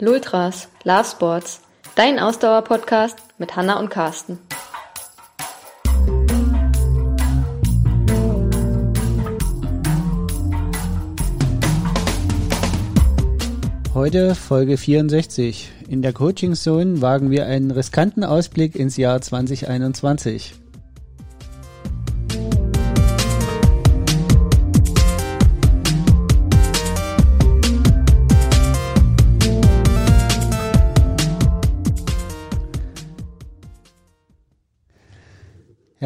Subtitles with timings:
[0.00, 1.60] Lultras, Love Sports,
[1.94, 4.38] dein Ausdauer-Podcast mit Hanna und Carsten.
[13.94, 15.70] Heute Folge 64.
[15.88, 20.63] In der Coaching Zone wagen wir einen riskanten Ausblick ins Jahr 2021.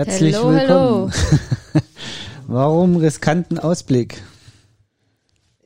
[0.08, 1.12] Herzlich Hello, willkommen.
[2.46, 4.22] Warum riskanten Ausblick?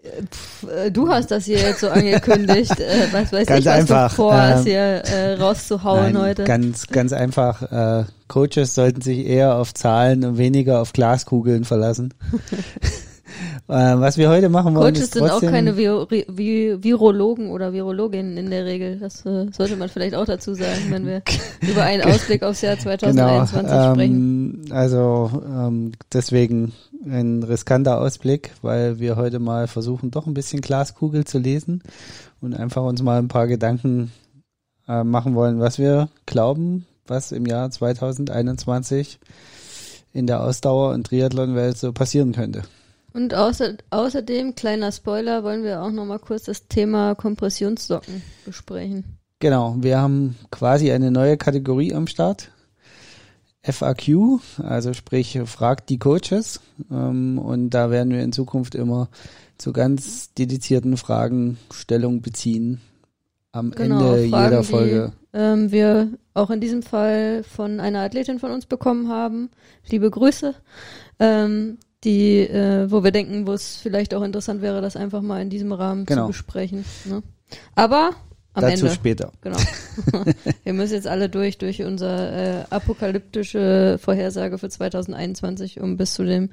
[0.02, 2.78] Pff, äh, Du hast das hier jetzt so angekündigt.
[2.80, 6.42] äh, was weiß Ganz ich, was einfach, du vorhast, ähm, hier äh, rauszuhauen Nein, heute.
[6.42, 7.62] Ganz, ganz einfach.
[7.70, 12.12] Äh, Coaches sollten sich eher auf Zahlen und weniger auf Glaskugeln verlassen.
[13.72, 17.50] äh, was wir heute machen wollen, Coaches ist sind auch trotzdem, keine Viro Vi Virologen
[17.50, 18.98] oder Virologinnen in der Regel.
[18.98, 21.22] Das äh, sollte man vielleicht auch dazu sagen, wenn wir
[21.62, 24.64] über einen Ausblick aufs Jahr 2021 genau, sprechen.
[24.66, 26.72] ähm, also ähm, deswegen
[27.06, 31.82] ein riskanter Ausblick, weil wir heute mal versuchen, doch ein bisschen Glaskugel zu lesen
[32.42, 34.12] und einfach uns mal ein paar Gedanken
[34.86, 39.18] äh, machen wollen, was wir glauben, was im Jahr 2021
[40.12, 42.62] in der Ausdauer- und Triathlon-Welt so passieren könnte.
[43.12, 49.04] Und außer, außerdem, kleiner Spoiler, wollen wir auch nochmal kurz das Thema Kompressionssocken besprechen.
[49.38, 52.50] Genau, wir haben quasi eine neue Kategorie am Start.
[53.64, 56.60] FAQ, also sprich, fragt die Coaches.
[56.90, 59.08] Ähm, und da werden wir in Zukunft immer
[59.58, 62.80] zu ganz dedizierten Fragen Stellung beziehen.
[63.52, 65.12] Am Genau, Ende Fragen, jeder Folge.
[65.32, 69.50] Die, ähm, wir auch in diesem Fall von einer Athletin von uns bekommen haben.
[69.88, 70.54] Liebe Grüße.
[71.18, 75.40] Ähm, die, äh, wo wir denken, wo es vielleicht auch interessant wäre, das einfach mal
[75.42, 76.22] in diesem Rahmen Genau.
[76.22, 76.84] zu besprechen.
[77.04, 77.22] Ne?
[77.74, 78.10] Aber
[78.54, 78.90] am Dazu Ende.
[78.94, 79.32] später.
[79.40, 79.58] Genau.
[80.64, 86.24] wir müssen jetzt alle durch, durch unsere äh, apokalyptische Vorhersage für 2021, um bis zu
[86.24, 86.50] dem,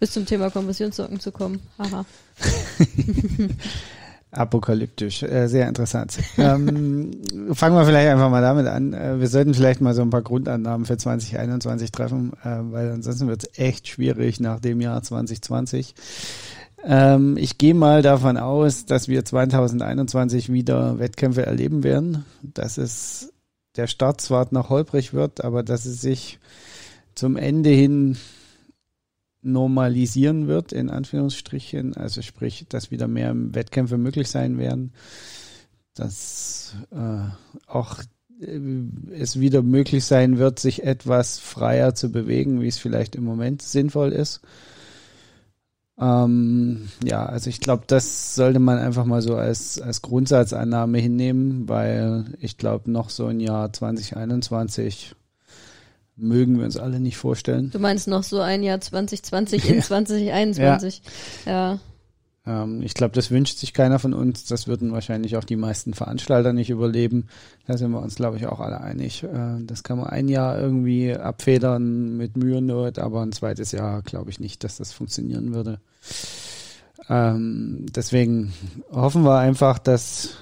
[0.00, 1.60] bis zum Thema Konversionssocken zu kommen.
[1.78, 2.06] Haha.
[4.32, 6.18] Apokalyptisch, äh, sehr interessant.
[6.38, 7.10] ähm,
[7.52, 8.94] fangen wir vielleicht einfach mal damit an.
[8.94, 13.28] Äh, wir sollten vielleicht mal so ein paar Grundannahmen für 2021 treffen, äh, weil ansonsten
[13.28, 15.94] wird es echt schwierig nach dem Jahr 2020.
[16.82, 23.32] Ähm, ich gehe mal davon aus, dass wir 2021 wieder Wettkämpfe erleben werden, dass es
[23.76, 26.38] der Start zwar noch holprig wird, aber dass es sich
[27.14, 28.16] zum Ende hin
[29.42, 31.96] normalisieren wird, in Anführungsstrichen.
[31.96, 34.92] Also sprich, dass wieder mehr Wettkämpfe möglich sein werden.
[35.94, 37.24] Dass äh,
[37.66, 37.98] auch
[38.40, 38.60] äh,
[39.12, 43.62] es wieder möglich sein wird, sich etwas freier zu bewegen, wie es vielleicht im Moment
[43.62, 44.40] sinnvoll ist.
[45.98, 51.68] Ähm, ja, also ich glaube, das sollte man einfach mal so als, als Grundsatzannahme hinnehmen,
[51.68, 55.14] weil ich glaube, noch so ein Jahr 2021
[56.16, 57.70] mögen wir uns alle nicht vorstellen.
[57.70, 61.02] Du meinst noch so ein Jahr 2020 in 2021.
[61.46, 61.78] Ja.
[62.46, 64.44] Ähm, ich glaube, das wünscht sich keiner von uns.
[64.44, 67.28] Das würden wahrscheinlich auch die meisten Veranstalter nicht überleben.
[67.66, 69.22] Da sind wir uns, glaube ich, auch alle einig.
[69.22, 73.72] Äh, das kann man ein Jahr irgendwie abfedern mit Mühe und Not, aber ein zweites
[73.72, 75.80] Jahr glaube ich nicht, dass das funktionieren würde.
[77.08, 78.52] Ähm, deswegen
[78.90, 80.36] hoffen wir einfach, dass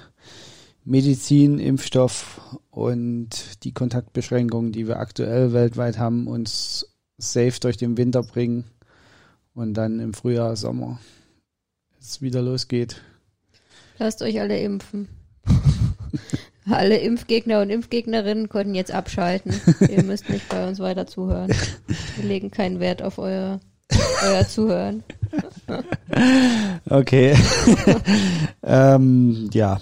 [0.83, 6.87] Medizin, Impfstoff und die Kontaktbeschränkungen, die wir aktuell weltweit haben, uns
[7.17, 8.65] safe durch den Winter bringen
[9.53, 10.99] und dann im Frühjahr, Sommer
[12.01, 13.01] es wieder losgeht.
[13.99, 15.07] Lasst euch alle impfen.
[16.69, 19.53] alle Impfgegner und Impfgegnerinnen konnten jetzt abschalten.
[19.89, 21.51] Ihr müsst nicht bei uns weiter zuhören.
[22.15, 23.59] Wir legen keinen Wert auf euer,
[24.25, 25.03] euer Zuhören.
[26.89, 27.33] Okay.
[28.63, 29.79] ähm, ja,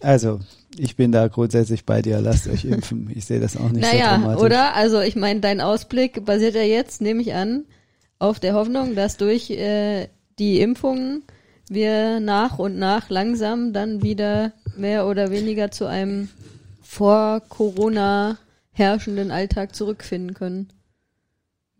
[0.00, 0.38] also
[0.78, 2.20] ich bin da grundsätzlich bei dir.
[2.20, 3.10] Lasst euch impfen.
[3.14, 4.42] Ich sehe das auch nicht so Naja, dramatisch.
[4.44, 4.74] oder?
[4.74, 7.64] Also ich meine, dein Ausblick basiert ja jetzt, nehme ich an,
[8.18, 11.22] auf der Hoffnung, dass durch äh, die Impfungen
[11.68, 16.28] wir nach und nach langsam dann wieder mehr oder weniger zu einem
[16.82, 18.38] vor Corona
[18.72, 20.68] herrschenden Alltag zurückfinden können.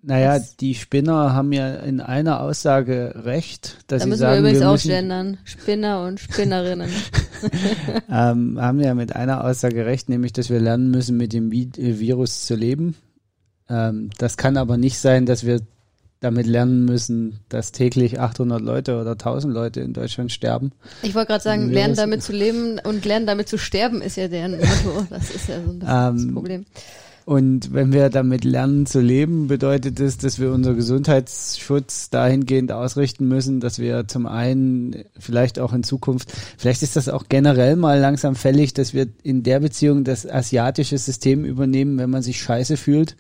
[0.05, 4.27] Naja, Das- die Spinner haben ja in einer Aussage recht, dass Da sie müssen wir
[4.29, 5.39] sagen, übrigens wir auch müssen, gendern.
[5.45, 6.91] Spinner und Spinnerinnen.
[8.11, 11.69] ähm, haben ja mit einer Aussage recht, nämlich, dass wir lernen müssen, mit dem äh,
[11.77, 12.95] Virus zu leben.
[13.69, 15.61] Ähm, das kann aber nicht sein, dass wir
[16.21, 20.73] damit lernen müssen, dass täglich 800 Leute oder 1000 Leute in Deutschland sterben.
[21.03, 24.29] Ich wollte gerade sagen, lernen damit zu leben und lernen damit zu sterben ist ja
[24.29, 25.07] deren Motto.
[25.11, 26.67] Das ist ja so ein bisschen das Ähm, Problem.
[27.25, 33.29] Und wenn wir damit lernen zu leben, bedeutet das, dass wir unser Gesundheitsschutz dahingehend ausrichten
[33.29, 37.99] müssen, dass wir zum einen vielleicht auch in Zukunft, vielleicht ist das auch generell mal
[38.01, 42.77] langsam fällig, dass wir in der Beziehung das asiatische System übernehmen, wenn man sich scheiße
[42.77, 43.17] fühlt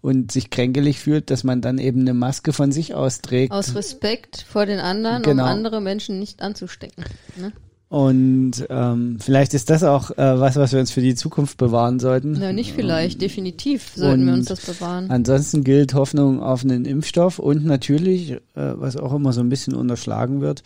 [0.00, 3.52] und sich kränkelig fühlt, dass man dann eben eine Maske von sich austrägt.
[3.52, 5.44] Aus Respekt vor den anderen, Genau.
[5.44, 7.04] um andere Menschen nicht anzustecken.
[7.36, 7.52] Ne?
[7.92, 12.00] Und ähm, vielleicht ist das auch äh, was, was wir uns für die Zukunft bewahren
[12.00, 12.32] sollten.
[12.40, 15.10] Na, nicht vielleicht, definitiv sollten wir uns das bewahren.
[15.10, 19.74] Ansonsten gilt Hoffnung auf einen Impfstoff und natürlich, äh, was auch immer so ein bisschen
[19.74, 20.62] unterschlagen wird,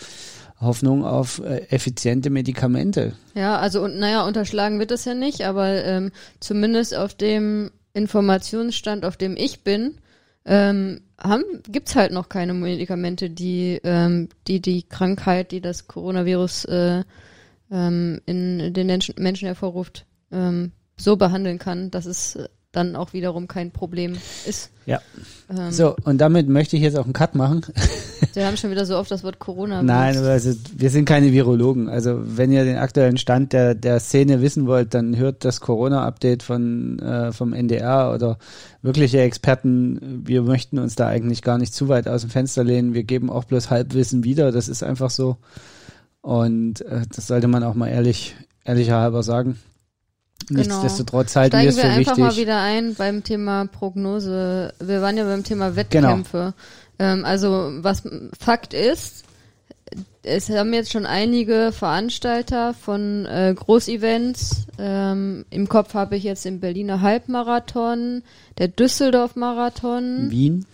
[0.60, 3.14] Hoffnung auf äh, effiziente Medikamente.
[3.34, 9.04] Ja, also und naja, unterschlagen wird das ja nicht, aber ähm, zumindest auf dem Informationsstand,
[9.04, 9.96] auf dem ich bin,
[10.46, 16.64] ähm, haben, gibt's halt noch keine Medikamente, die ähm, die, die Krankheit, die das Coronavirus
[16.66, 17.04] äh,
[17.70, 22.38] ähm, in den Menschen, hervorruft, ähm, so behandeln kann, dass es
[22.76, 24.70] dann auch wiederum kein Problem ist.
[24.84, 25.00] Ja.
[25.50, 27.62] Ähm, So, und damit möchte ich jetzt auch einen Cut machen.
[28.34, 29.82] Wir haben schon wieder so oft das Wort Corona.
[29.82, 31.88] Nein, also, wir sind keine Virologen.
[31.88, 36.42] Also wenn ihr den aktuellen Stand der, der Szene wissen wollt, dann hört das Corona-Update
[36.42, 38.36] von äh, vom NDR oder
[38.82, 40.22] wirkliche Experten.
[40.26, 42.92] Wir möchten uns da eigentlich gar nicht zu weit aus dem Fenster lehnen.
[42.92, 44.52] Wir geben auch bloß Halbwissen wieder.
[44.52, 45.38] Das ist einfach so.
[46.20, 49.56] Und äh, das sollte man auch mal ehrlich, ehrlicher halber sagen.
[50.48, 50.60] Genau.
[50.60, 52.24] Nichtsdestotrotz halten wir Steigen es wir für einfach wichtig.
[52.24, 54.72] mal wieder ein beim Thema Prognose.
[54.80, 56.54] Wir waren ja beim Thema Wettkämpfe.
[56.98, 58.02] Ähm, also was
[58.38, 59.24] Fakt ist,
[60.22, 64.66] es haben jetzt schon einige Veranstalter von äh, Großevents.
[64.78, 68.22] Ähm, Im Kopf habe ich jetzt den Berliner Halbmarathon,
[68.58, 70.66] der Düsseldorf-Marathon, Wien.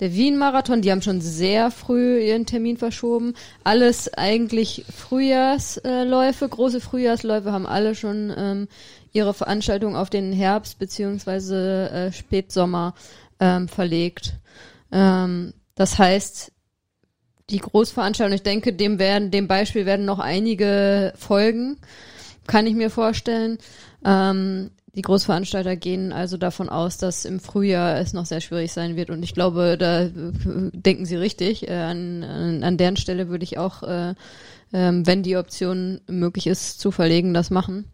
[0.00, 3.34] der Wien-Marathon, die haben schon sehr früh ihren Termin verschoben.
[3.62, 8.68] Alles eigentlich Frühjahrsläufe, große Frühjahrsläufe haben alle schon ähm,
[9.16, 12.94] ihre Veranstaltung auf den Herbst beziehungsweise äh, Spätsommer
[13.40, 14.34] ähm, verlegt.
[14.92, 16.52] Ähm, das heißt,
[17.50, 21.78] die Großveranstaltung, ich denke, dem werden, dem Beispiel werden noch einige folgen,
[22.46, 23.58] kann ich mir vorstellen.
[24.04, 28.96] Ähm, die Großveranstalter gehen also davon aus, dass im Frühjahr es noch sehr schwierig sein
[28.96, 29.10] wird.
[29.10, 31.68] Und ich glaube, da äh, denken sie richtig.
[31.68, 34.14] Äh, an, an, an deren Stelle würde ich auch, äh,
[34.72, 37.84] ähm, wenn die Option möglich ist, zu verlegen, das machen.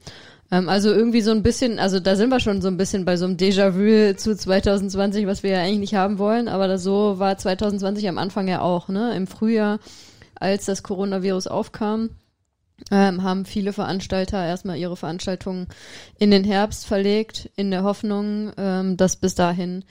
[0.53, 3.17] Ähm, also irgendwie so ein bisschen, also da sind wir schon so ein bisschen bei
[3.17, 6.47] so einem Déjà-vu zu 2020, was wir ja eigentlich nicht haben wollen.
[6.47, 9.17] Aber das, so war 2020 am Anfang ja auch, ne?
[9.17, 9.81] Im Frühjahr,
[10.37, 12.11] als das Coronavirus aufkam
[12.91, 15.69] ähm, haben viele Veranstalter erstmal ihre Veranstaltungen
[16.19, 19.85] in den Herbst verlegt, in der Hoffnung, ähm, dass bis dahin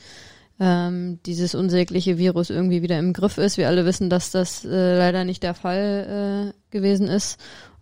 [0.60, 3.58] ähm, dieses unsägliche Virus irgendwie wieder im Griff ist.
[3.58, 7.40] Wir alle wissen, dass das äh, leider nicht der Fall äh, gewesen ist.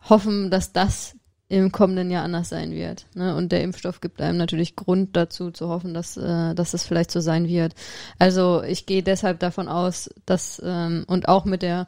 [0.10, 1.16] Hoffen, dass das
[1.50, 3.08] im kommenden Jahr anders sein wird.
[3.16, 3.36] Ne?
[3.36, 7.10] Und der Impfstoff gibt einem natürlich Grund dazu zu hoffen, dass, äh, dass es vielleicht
[7.10, 7.74] so sein wird.
[8.20, 11.88] Also ich gehe deshalb davon aus, dass ähm, und auch mit der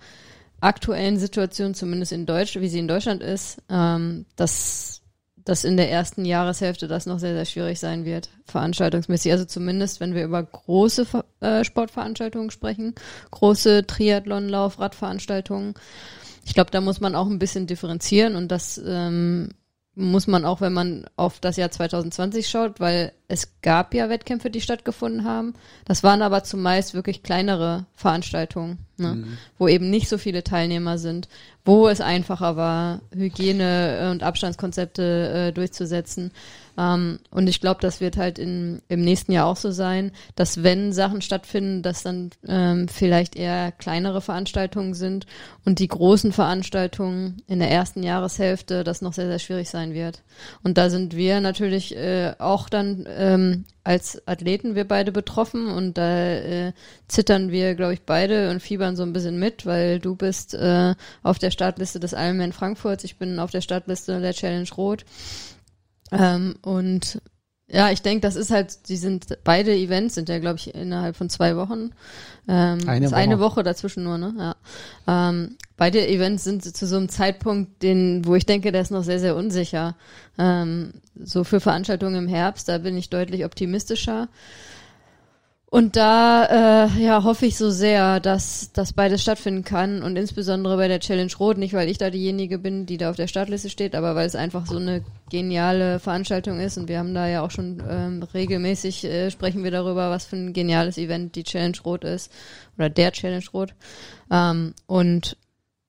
[0.61, 5.01] aktuellen Situation, zumindest in Deutsch, wie sie in Deutschland ist, ähm, dass,
[5.35, 9.31] dass in der ersten Jahreshälfte das noch sehr, sehr schwierig sein wird, veranstaltungsmäßig.
[9.31, 11.05] Also zumindest, wenn wir über große
[11.39, 12.95] äh, Sportveranstaltungen sprechen,
[13.29, 15.75] große Triathlon-Lauf, Radveranstaltungen.
[16.45, 19.49] Ich glaube, da muss man auch ein bisschen differenzieren und das ähm,
[19.93, 24.49] muss man auch, wenn man auf das Jahr 2020 schaut, weil es gab ja Wettkämpfe,
[24.49, 25.53] die stattgefunden haben.
[25.85, 29.25] Das waren aber zumeist wirklich kleinere Veranstaltungen, ne?
[29.57, 31.27] wo eben nicht so viele Teilnehmer sind,
[31.65, 36.31] wo es einfacher war, Hygiene- und Abstandskonzepte äh, durchzusetzen.
[36.77, 40.63] Ähm, und ich glaube, das wird halt in, im nächsten Jahr auch so sein, dass
[40.63, 45.25] wenn Sachen stattfinden, dass dann ähm, vielleicht eher kleinere Veranstaltungen sind
[45.65, 50.21] und die großen Veranstaltungen in der ersten Jahreshälfte das noch sehr, sehr schwierig sein wird.
[50.63, 55.97] Und da sind wir natürlich äh, auch dann ähm, als Athleten wir beide betroffen und
[55.97, 56.73] da äh,
[57.07, 60.93] zittern wir, glaube ich, beide und fiebern so ein bisschen mit, weil du bist äh,
[61.23, 65.05] auf der Startliste des Ironman Frankfurts, ich bin auf der Startliste der Challenge Rot.
[66.11, 67.21] Ähm, und
[67.73, 71.15] ja, ich denke, das ist halt, die sind, beide Events sind ja, glaube ich, innerhalb
[71.15, 71.91] von zwei Wochen.
[72.47, 73.51] Ähm, Eine ist eine Woche.
[73.51, 74.33] Woche dazwischen nur, ne?
[75.07, 75.29] Ja.
[75.29, 79.03] Ähm, beide Events sind zu so einem Zeitpunkt, den, wo ich denke, der ist noch
[79.03, 79.95] sehr, sehr unsicher.
[80.37, 84.27] Ähm, so für Veranstaltungen im Herbst, da bin ich deutlich optimistischer.
[85.73, 90.75] Und da äh, ja, hoffe ich so sehr, dass dass beides stattfinden kann und insbesondere
[90.75, 93.69] bei der Challenge Rot, nicht weil ich da diejenige bin, die da auf der Startliste
[93.69, 97.41] steht, aber weil es einfach so eine geniale Veranstaltung ist und wir haben da ja
[97.41, 101.77] auch schon ähm, regelmäßig äh, sprechen wir darüber, was für ein geniales Event die Challenge
[101.85, 102.33] Rot ist
[102.77, 103.73] oder der Challenge Rot.
[104.29, 105.37] Ähm, und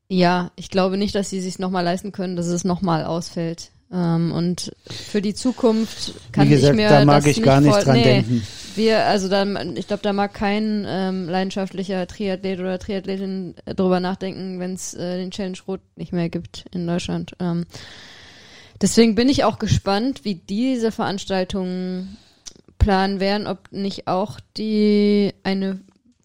[0.07, 3.73] ja, ich glaube nicht, dass sie sich nochmal leisten können, dass es nochmal ausfällt.
[3.93, 7.73] Ähm, und für die Zukunft kann gesagt, ich mir da mag das ich gar nicht
[7.73, 8.43] vor- dran nee, denken.
[8.75, 9.45] Wir, also da,
[9.75, 15.19] ich glaube, da mag kein ähm, leidenschaftlicher Triathlet oder Triathletin drüber nachdenken, wenn es äh,
[15.19, 17.33] den Challenge Rot nicht mehr gibt in Deutschland.
[17.39, 17.67] Ähm,
[18.81, 22.17] deswegen bin ich auch gespannt, wie diese Veranstaltungen
[22.79, 25.81] planen werden, ob nicht auch die eine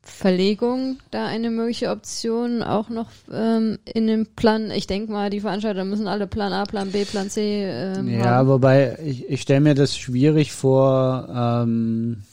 [0.08, 4.72] Verlegung da eine mögliche Option auch noch ähm, in dem Plan.
[4.72, 8.26] Ich denke mal, die Veranstalter müssen alle Plan A, Plan B, Plan C ähm, Ja,
[8.26, 8.48] haben.
[8.50, 12.24] wobei ich, ich stelle mir das schwierig vor, ähm,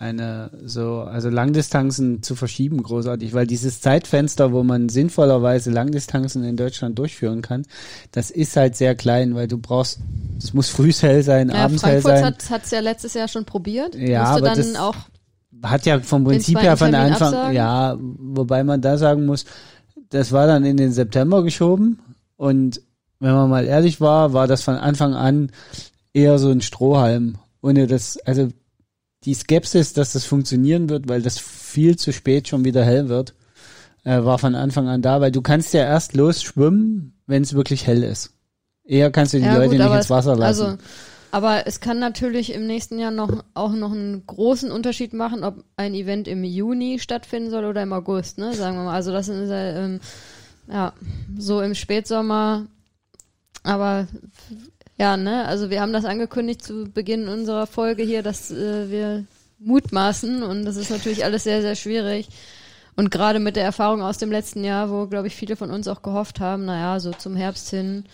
[0.00, 6.56] eine so, also Langdistanzen zu verschieben, großartig, weil dieses Zeitfenster, wo man sinnvollerweise Langdistanzen in
[6.56, 7.64] Deutschland durchführen kann,
[8.12, 9.98] das ist halt sehr klein, weil du brauchst,
[10.38, 12.54] es muss frühs hell sein, Ja, abends hell Frankfurt sein.
[12.56, 13.96] hat es ja letztes Jahr schon probiert.
[13.96, 14.94] Ja, aber dann das- auch
[15.62, 17.56] hat ja vom Prinzip her von Termin Anfang, absagen?
[17.56, 19.44] ja, wobei man da sagen muss,
[20.10, 21.98] das war dann in den September geschoben
[22.36, 22.80] und
[23.20, 25.50] wenn man mal ehrlich war, war das von Anfang an
[26.12, 27.36] eher so ein Strohhalm.
[27.62, 28.48] Ohne das, also
[29.24, 33.34] die Skepsis, dass das funktionieren wird, weil das viel zu spät schon wieder hell wird,
[34.04, 37.54] äh, war von Anfang an da, weil du kannst ja erst los schwimmen, wenn es
[37.54, 38.30] wirklich hell ist.
[38.84, 40.64] Eher kannst du die Ja, Leute gut, nicht ins Wasser lassen.
[40.64, 40.78] Also,
[41.30, 45.64] aber es kann natürlich im nächsten Jahr noch auch noch einen großen Unterschied machen, ob
[45.76, 48.54] ein Event im Juni stattfinden soll oder im August, ne?
[48.54, 48.94] Sagen wir mal.
[48.94, 50.00] Also das ist äh, ähm,
[50.70, 50.92] ja
[51.36, 52.66] so im Spätsommer.
[53.62, 54.06] Aber
[54.96, 55.44] ja, ne?
[55.44, 59.24] Also wir haben das angekündigt zu Beginn unserer Folge hier, dass äh, wir
[59.58, 62.28] mutmaßen und das ist natürlich alles sehr sehr schwierig.
[62.96, 65.86] Und gerade mit der Erfahrung aus dem letzten Jahr, wo, glaube ich, viele von uns
[65.86, 68.06] auch gehofft haben, naja, so zum Herbst hin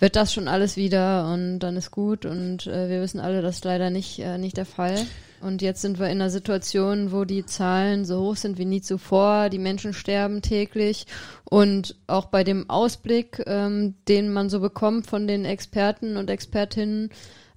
[0.00, 3.56] wird das schon alles wieder und dann ist gut und äh, wir wissen alle, das
[3.56, 5.06] ist leider nicht, äh, nicht der Fall.
[5.40, 8.82] Und jetzt sind wir in einer Situation, wo die Zahlen so hoch sind wie nie
[8.82, 11.06] zuvor, die Menschen sterben täglich
[11.44, 17.10] und auch bei dem Ausblick, ähm, den man so bekommt von den Experten und Expertinnen,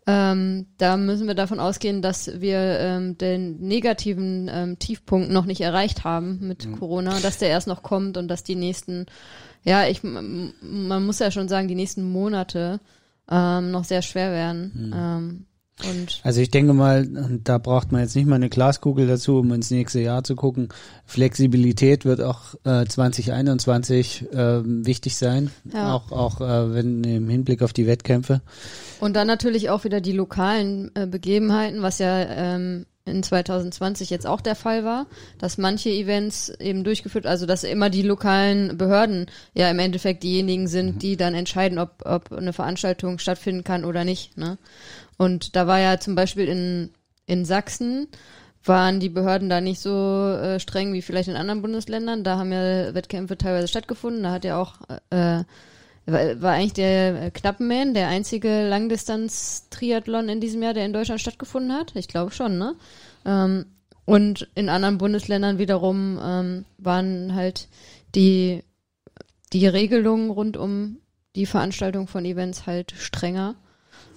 [0.06, 5.62] ähm, da müssen wir davon ausgehen, dass wir ähm, den negativen ähm, Tiefpunkt noch nicht
[5.62, 9.06] erreicht haben mit Corona, dass der erst noch kommt und dass die nächsten,
[9.64, 12.82] ja, ich, man muss ja schon sagen, die nächsten Monate
[13.30, 14.94] ähm, noch sehr schwer werden.
[14.94, 15.46] Ähm,
[15.90, 19.38] und Also ich denke mal, und da braucht man jetzt nicht mal eine Glaskugel dazu,
[19.40, 20.70] um ins nächste Jahr zu gucken.
[21.06, 25.94] Flexibilität wird auch äh, 2021 ähm, wichtig sein, Ja.
[25.96, 28.42] auch auch äh, wenn im Hinblick auf die Wettkämpfe.
[29.00, 34.26] Und dann natürlich auch wieder die lokalen äh, Begebenheiten, was ja ähm, in 2020 jetzt
[34.26, 39.26] auch der Fall war, dass manche Events eben durchgeführt, also dass immer die lokalen Behörden
[39.54, 44.06] ja im Endeffekt diejenigen sind, die dann entscheiden, ob, ob eine Veranstaltung stattfinden kann oder
[44.06, 44.38] nicht.
[44.38, 44.58] Ne?
[45.24, 46.90] Und da war ja zum Beispiel in,
[47.26, 48.08] in Sachsen
[48.66, 52.24] waren die Behörden da nicht so äh, streng wie vielleicht in anderen Bundesländern.
[52.24, 54.24] Da haben ja Wettkämpfe teilweise stattgefunden.
[54.24, 54.76] Da hat ja auch
[55.10, 55.44] äh,
[56.06, 61.74] war, war eigentlich der Knappenman der einzige Langdistanz-Triathlon in diesem Jahr, der in Deutschland stattgefunden
[61.74, 61.96] hat?
[61.96, 62.76] Ich glaube schon, ne?
[63.26, 63.66] Ähm,
[64.06, 67.70] und in anderen Bundesländern wiederum ähm, waren halt
[68.16, 68.64] die,
[69.54, 70.98] die Regelungen rund um
[71.38, 73.56] die Veranstaltung von Events halt strenger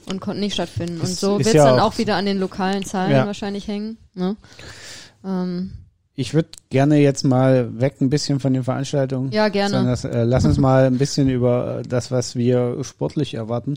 [0.08, 1.00] und konnten nicht stattfinden.
[1.00, 3.26] Und Es so wird es ja dann auch- auch wieder an den lokalen Zahlen Ja.
[3.26, 3.96] wahrscheinlich hängen.
[4.14, 4.36] Ne?
[5.24, 5.72] Ähm,
[6.14, 9.32] Ich würde gerne jetzt mal weg ein bisschen von den Veranstaltungen.
[9.32, 9.84] ja, gerne.
[9.84, 13.74] Das, äh, lass uns mal ein bisschen über äh, das, was wir sportlich erwarten,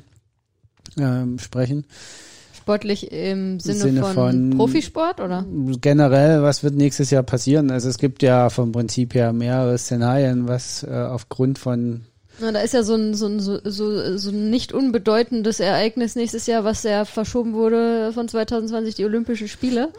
[0.97, 1.85] ähm, sprechen.
[2.55, 5.43] Sportlich im Sinne, Sinne von, von- Profisport, oder?
[5.81, 7.71] Generell, was wird nächstes Jahr passieren?
[7.71, 12.05] Also es gibt ja vom Prinzip her mehrere Szenarien, was äh, aufgrund von
[12.41, 16.15] Na, da ist ja so ein, so ein, so, so, so ein nicht unbedeutendes Ereignis
[16.15, 19.91] nächstes Jahr, was ja verschoben wurde von 2020, die Olympischen Spiele.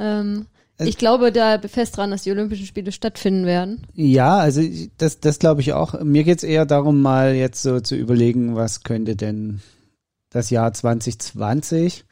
[0.00, 0.46] Ähm,
[0.78, 3.86] Also- ich glaube da fest dran, dass die Olympischen Spiele stattfinden werden.
[3.94, 4.62] Ja, also
[4.98, 6.00] das, das glaube ich auch.
[6.02, 9.60] Mir geht's eher darum, mal jetzt so zu überlegen, was könnte denn
[10.30, 12.04] das Jahr 2020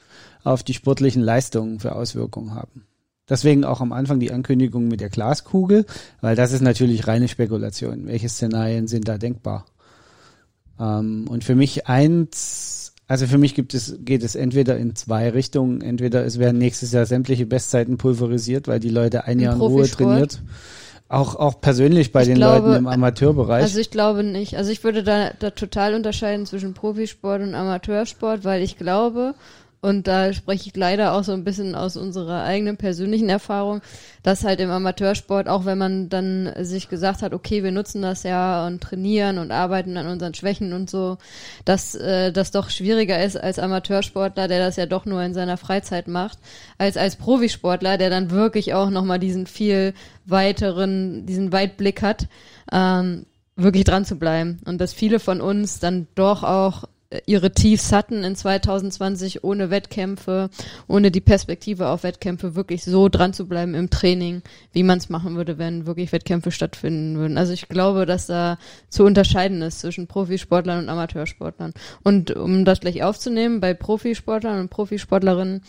[0.44, 2.86] auf die sportlichen Leistungen für Auswirkungen haben.
[3.28, 5.86] Deswegen auch am Anfang die Ankündigung mit der Glaskugel,
[6.20, 8.06] weil das ist natürlich reine Spekulation.
[8.06, 9.64] Welche Szenarien sind da denkbar?
[10.78, 15.30] Ähm, und für mich eins, also für mich gibt es, geht es entweder in zwei
[15.30, 15.80] Richtungen.
[15.80, 19.60] Entweder es werden nächstes Jahr sämtliche Bestzeiten pulverisiert, weil die Leute ein Im Jahr in
[19.60, 20.42] Ruhe trainiert.
[21.08, 23.62] Auch, auch persönlich bei Ich den glaube, Leuten im Amateurbereich.
[23.62, 24.56] Also ich glaube nicht.
[24.56, 29.34] Also ich würde da, da total unterscheiden zwischen Profisport und Amateursport, weil ich glaube,
[29.84, 33.82] und da spreche ich leider auch so ein bisschen aus unserer eigenen persönlichen Erfahrung,
[34.22, 38.22] dass halt im Amateursport, auch wenn man dann sich gesagt hat, okay, wir nutzen das
[38.22, 41.18] ja und trainieren und arbeiten an unseren Schwächen und so,
[41.66, 45.58] dass äh, das doch schwieriger ist als Amateursportler, der das ja doch nur in seiner
[45.58, 46.38] Freizeit macht,
[46.78, 49.92] als als Profisportler, der dann wirklich auch nochmal diesen viel
[50.24, 52.28] weiteren, diesen Weitblick hat,
[52.72, 54.60] ähm, wirklich dran zu bleiben.
[54.64, 56.84] Und dass viele von uns dann doch auch
[57.26, 60.50] ihre Tiefs hatten in 2020 ohne Wettkämpfe,
[60.86, 64.42] ohne die Perspektive auf Wettkämpfe wirklich so dran zu bleiben im Training,
[64.72, 67.38] wie man es machen würde, wenn wirklich Wettkämpfe stattfinden würden.
[67.38, 71.74] Also ich glaube, dass da zu unterscheiden ist zwischen Profisportlern und Amateursportlern.
[72.02, 75.62] Und um das gleich aufzunehmen, bei Profisportlern und Profisportlerinnen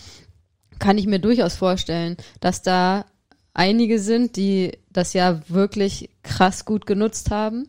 [0.80, 3.06] kann ich mir durchaus vorstellen, dass da
[3.56, 7.68] einige sind, die das ja wirklich krass gut genutzt haben,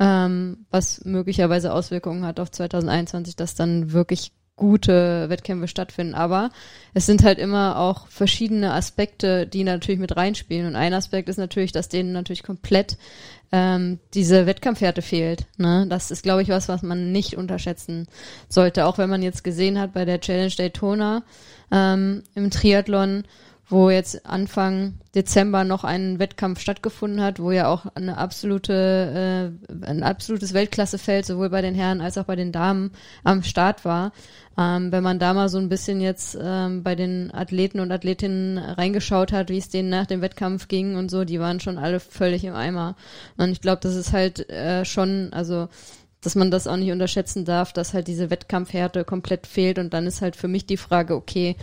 [0.00, 6.14] ähm, was möglicherweise Auswirkungen hat auf 2021, dass dann wirklich gute Wettkämpfe stattfinden.
[6.14, 6.50] Aber
[6.92, 10.66] es sind halt immer auch verschiedene Aspekte, die natürlich mit reinspielen.
[10.66, 12.98] Und ein Aspekt ist natürlich, dass denen natürlich komplett
[13.52, 15.46] ähm, diese Wettkampfhärte fehlt.
[15.56, 15.86] Ne?
[15.88, 18.08] Das ist, glaube ich, was, was man nicht unterschätzen
[18.48, 18.84] sollte.
[18.84, 21.22] Auch wenn man jetzt gesehen hat bei der Challenge Daytona
[21.70, 23.24] ähm, im Triathlon,
[23.70, 29.86] wo jetzt Anfang Dezember noch ein Wettkampf stattgefunden hat, wo ja auch eine absolute, äh,
[29.86, 32.92] ein absolutes Weltklassefeld sowohl bei den Herren als auch bei den Damen
[33.24, 34.12] am Start war.
[34.56, 38.58] Ähm, wenn man da mal so ein bisschen jetzt ähm, bei den Athleten und Athletinnen
[38.58, 42.00] reingeschaut hat, wie es denen nach dem Wettkampf ging und so, die waren schon alle
[42.00, 42.96] völlig im Eimer.
[43.36, 45.68] Und ich glaube, das ist halt äh, schon, also
[46.20, 50.06] dass man das auch nicht unterschätzen darf, dass halt diese Wettkampfhärte komplett fehlt und dann
[50.06, 51.54] ist halt für mich die Frage, okay,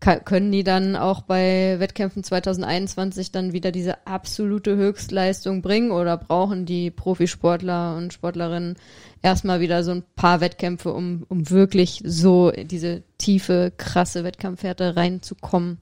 [0.00, 6.66] können die dann auch bei Wettkämpfen 2021 dann wieder diese absolute Höchstleistung bringen oder brauchen
[6.66, 8.76] die Profisportler und Sportlerinnen
[9.22, 15.78] erstmal wieder so ein paar Wettkämpfe, um, um wirklich so diese tiefe, krasse Wettkampfhärte reinzukommen?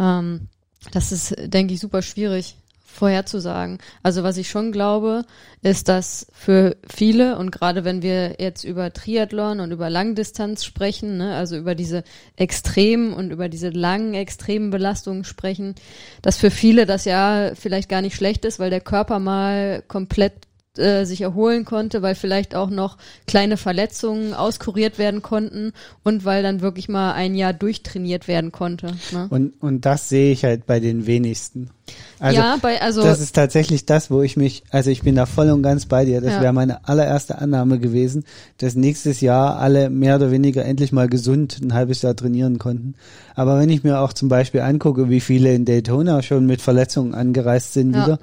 [0.00, 0.48] Ähm,
[0.92, 2.56] das ist, denke ich, super schwierig
[2.88, 3.78] vorherzusagen.
[4.02, 5.24] Also was ich schon glaube,
[5.62, 11.18] ist, dass für viele und gerade wenn wir jetzt über Triathlon und über Langdistanz sprechen,
[11.18, 12.02] ne, also über diese
[12.36, 15.74] extremen und über diese langen extremen Belastungen sprechen,
[16.22, 20.47] dass für viele das ja vielleicht gar nicht schlecht ist, weil der Körper mal komplett
[20.78, 25.72] äh, sich erholen konnte, weil vielleicht auch noch kleine Verletzungen auskuriert werden konnten
[26.04, 28.92] und weil dann wirklich mal ein Jahr durchtrainiert werden konnte.
[29.12, 29.26] Ne?
[29.30, 31.70] Und, und das sehe ich halt bei den wenigsten.
[32.18, 35.24] Also, ja, bei, also das ist tatsächlich das, wo ich mich, also ich bin da
[35.24, 36.20] voll und ganz bei dir.
[36.20, 36.40] Das Ja.
[36.42, 38.24] wäre meine allererste Annahme gewesen,
[38.58, 42.94] dass nächstes Jahr alle mehr oder weniger endlich mal gesund ein halbes Jahr trainieren konnten.
[43.34, 47.14] Aber wenn ich mir auch zum Beispiel angucke, wie viele in Daytona schon mit Verletzungen
[47.14, 48.02] angereist sind Ja.
[48.02, 48.18] wieder,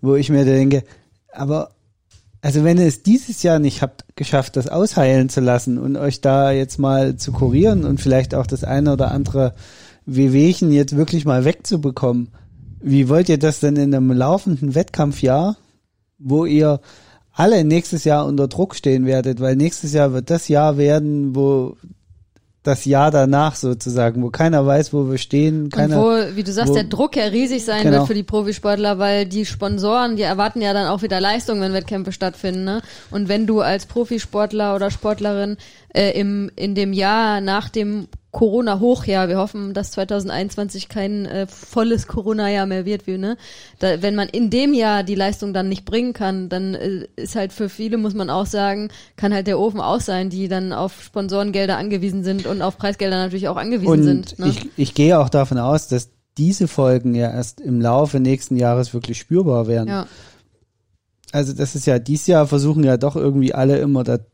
[0.00, 0.82] wo ich mir denke,
[1.32, 1.70] aber
[2.44, 6.20] also wenn ihr es dieses Jahr nicht habt geschafft, das ausheilen zu lassen und euch
[6.20, 9.54] da jetzt mal zu kurieren und vielleicht auch das eine oder andere
[10.04, 12.28] Wehwehchen jetzt wirklich mal wegzubekommen,
[12.82, 15.56] wie wollt ihr das denn in einem laufenden Wettkampfjahr,
[16.18, 16.82] wo ihr
[17.32, 21.78] alle nächstes Jahr unter Druck stehen werdet, weil nächstes Jahr wird das Jahr werden, wo
[22.64, 26.50] das Jahr danach sozusagen, wo keiner weiß, wo wir stehen, Und keiner wo, wie du
[26.52, 27.98] sagst, wo- der Druck ja riesig sein Genau.
[27.98, 31.72] wird für die Profisportler, weil die Sponsoren, die erwarten ja dann auch wieder Leistung, wenn
[31.74, 32.64] Wettkämpfe stattfinden.
[32.64, 32.82] Ne?
[33.10, 35.56] Und wenn du als Profisportler oder Sportlerin
[35.94, 42.08] äh, im, in dem Jahr nach dem Corona-Hochjahr, wir hoffen, dass 2021 kein äh, volles
[42.08, 43.36] Corona-Jahr mehr wird, wie, ne?
[43.78, 47.36] Da, wenn man in dem Jahr die Leistung dann nicht bringen kann, dann äh, ist
[47.36, 50.72] halt für viele, muss man auch sagen, kann halt der Ofen aus sein, die dann
[50.72, 54.38] auf Sponsorengelder angewiesen sind und auf Preisgelder natürlich auch angewiesen Und sind.
[54.40, 54.48] Ne?
[54.48, 58.92] ich, ich gehe auch davon aus, dass diese Folgen ja erst im Laufe nächsten Jahres
[58.92, 59.88] wirklich spürbar werden.
[59.88, 60.06] ja.
[61.30, 64.24] Also das ist ja, dieses Jahr versuchen ja doch irgendwie alle immer da, da,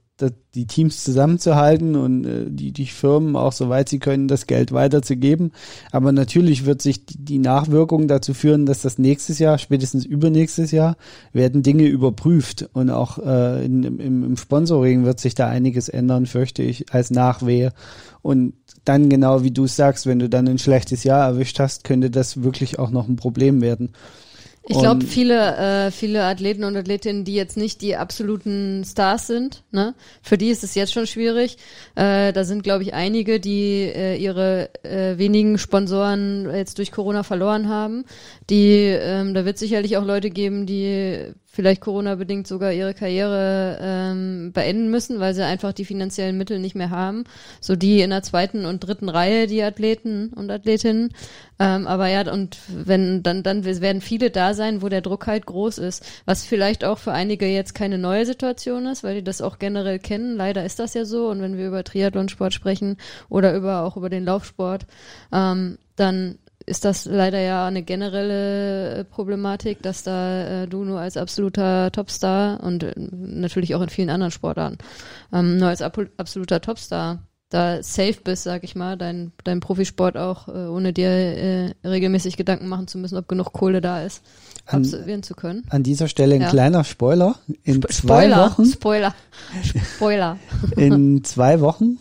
[0.54, 5.52] die Teams zusammenzuhalten und äh, die, die Firmen auch soweit sie können, das Geld weiterzugeben.
[5.92, 10.70] Aber natürlich wird sich die, die Nachwirkung dazu führen, dass das nächstes Jahr, spätestens übernächstes
[10.72, 10.96] Jahr,
[11.32, 12.68] werden Dinge überprüft.
[12.72, 17.10] Und auch äh, in, im, im Sponsoring wird sich da einiges ändern, fürchte ich, als
[17.10, 17.72] Nachwehe.
[18.22, 18.54] Und
[18.84, 22.42] dann genau wie du sagst, wenn du dann ein schlechtes Jahr erwischt hast, könnte das
[22.42, 23.92] wirklich auch noch ein Problem werden.
[24.66, 29.64] Ich glaube, viele, äh, viele Athleten und Athletinnen, die jetzt nicht die absoluten Stars sind,
[29.72, 31.56] ne, für die ist es jetzt schon schwierig.
[31.96, 37.22] Äh, da sind, glaube ich, einige, die äh, ihre äh, wenigen Sponsoren jetzt durch Corona
[37.22, 38.04] verloren haben.
[38.50, 44.52] Die, ähm, da wird sicherlich auch Leute geben, die vielleicht Corona-bedingt sogar ihre Karriere ähm,
[44.52, 47.24] beenden müssen, weil sie einfach die finanziellen Mittel nicht mehr haben.
[47.60, 51.12] So die in der zweiten und dritten Reihe, die Athleten und Athletinnen.
[51.58, 55.44] Ähm, aber ja, und wenn dann, dann werden viele da sein, wo der Druck halt
[55.44, 56.06] groß ist.
[56.24, 59.98] Was vielleicht auch für einige jetzt keine neue Situation ist, weil die das auch generell
[59.98, 60.36] kennen.
[60.36, 61.30] Leider ist das ja so.
[61.30, 62.96] Und wenn wir über Triathlonsport sprechen
[63.28, 64.86] oder über auch über den Laufsport,
[65.32, 71.00] ähm, dann ist das leider ja eine generelle äh, Problematik, dass da äh, du nur
[71.00, 74.78] als absoluter Topstar und äh, natürlich auch in vielen anderen Sportarten
[75.32, 80.16] ähm, nur als ab absoluter Topstar da safe bist, sag ich mal, dein, dein Profisport
[80.16, 84.22] auch, äh, ohne dir äh, regelmäßig Gedanken machen zu müssen, ob genug Kohle da ist.
[84.66, 85.64] An- absolvieren zu können.
[85.68, 86.48] An dieser Stelle ein Ja.
[86.50, 87.34] kleiner Spoiler.
[87.64, 89.14] In Sp- zwei Spoiler, Wochen, Spoiler,
[89.96, 90.38] Spoiler.
[90.76, 91.98] in zwei Wochen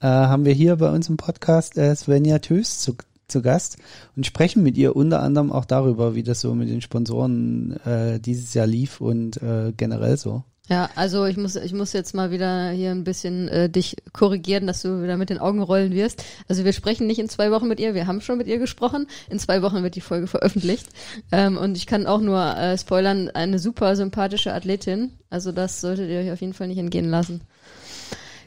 [0.00, 2.94] äh, haben wir hier bei uns im Podcast äh, Svenja Tös zu,
[3.30, 3.78] zu Gast
[4.16, 8.20] und sprechen mit ihr unter anderem auch darüber, wie das so mit den Sponsoren äh,
[8.20, 10.44] dieses Jahr lief und äh, generell so.
[10.70, 14.68] Ja, also ich muss, ich muss jetzt mal wieder hier ein bisschen äh, dich korrigieren,
[14.68, 16.22] dass du wieder mit den Augen rollen wirst.
[16.46, 19.08] Also wir sprechen nicht in zwei Wochen mit ihr, wir haben schon mit ihr gesprochen.
[19.28, 20.86] In zwei Wochen wird die Folge veröffentlicht.
[21.32, 25.10] Ähm, und ich kann auch nur äh, spoilern, eine super sympathische Athletin.
[25.28, 27.40] Also das solltet ihr euch auf jeden Fall nicht entgehen lassen.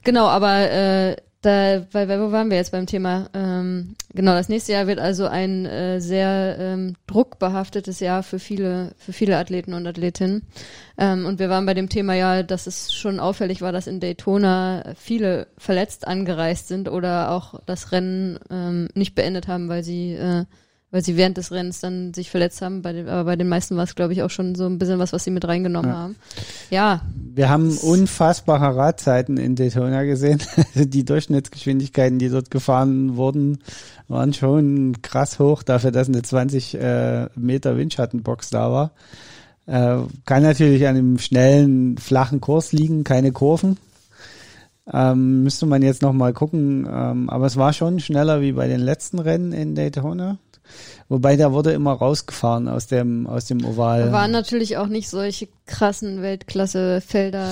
[0.06, 3.30] Genau, aber äh, da, bei, bei, wo waren wir jetzt beim Thema?
[3.34, 8.94] Ähm, genau, das nächste Jahr wird also ein äh, sehr ähm, druckbehaftetes Jahr für viele,
[8.98, 10.48] für viele Athleten und Athletinnen.
[10.98, 14.00] Ähm, und wir waren bei dem Thema ja, dass es schon auffällig war, dass in
[14.00, 20.14] Daytona viele verletzt angereist sind oder auch das Rennen ähm, nicht beendet haben, weil sie
[20.14, 20.46] äh,
[20.94, 22.84] weil sie während des Rennens dann sich verletzt haben.
[22.84, 25.00] Bei den, aber bei den meisten war es, glaube ich, auch schon so ein bisschen
[25.00, 25.98] was, was sie mit reingenommen Ja.
[25.98, 26.16] haben.
[26.70, 27.02] Ja,
[27.36, 30.40] Wir haben unfassbare Radzeiten in Daytona gesehen.
[30.76, 33.58] die Durchschnittsgeschwindigkeiten, die dort gefahren wurden,
[34.08, 38.92] waren schon krass hoch dafür, dass eine 20 äh, Meter Windschattenbox da war.
[39.66, 43.78] Äh, kann natürlich an einem schnellen, flachen Kurs liegen, keine Kurven.
[44.92, 46.88] Ähm, müsste man jetzt noch mal gucken.
[46.88, 50.38] Ähm, aber es war schon schneller wie bei den letzten Rennen in Daytona.
[51.10, 54.12] Wobei da wurde immer rausgefahren aus dem, aus dem Oval.
[54.12, 57.48] waren natürlich auch nicht solche krassen Weltklasse-Felder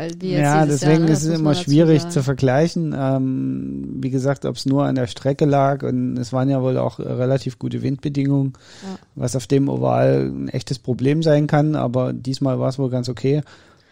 [0.00, 1.12] äh, wie jetzt ja, deswegen Jahr, ne?
[1.12, 2.94] ist es immer schwierig zu vergleichen.
[2.98, 6.76] Ähm, wie gesagt, ob es nur an der Strecke lag und es waren ja wohl
[6.78, 8.52] auch äh, relativ gute Windbedingungen,
[8.82, 8.98] Ja.
[9.14, 13.08] was auf dem Oval ein echtes Problem sein kann, aber diesmal war es wohl ganz
[13.08, 13.42] okay.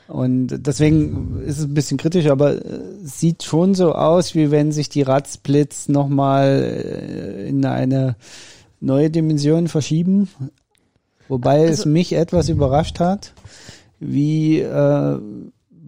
[0.07, 4.51] Und deswegen ist es ein bisschen kritisch, aber äh, es sieht schon so aus, wie
[4.51, 8.17] wenn sich die Radsplits nochmal äh, in eine
[8.85, 10.29] neue Dimension verschieben.
[11.29, 13.33] Wobei es Also- mich etwas überrascht hat,
[13.99, 15.19] wie äh,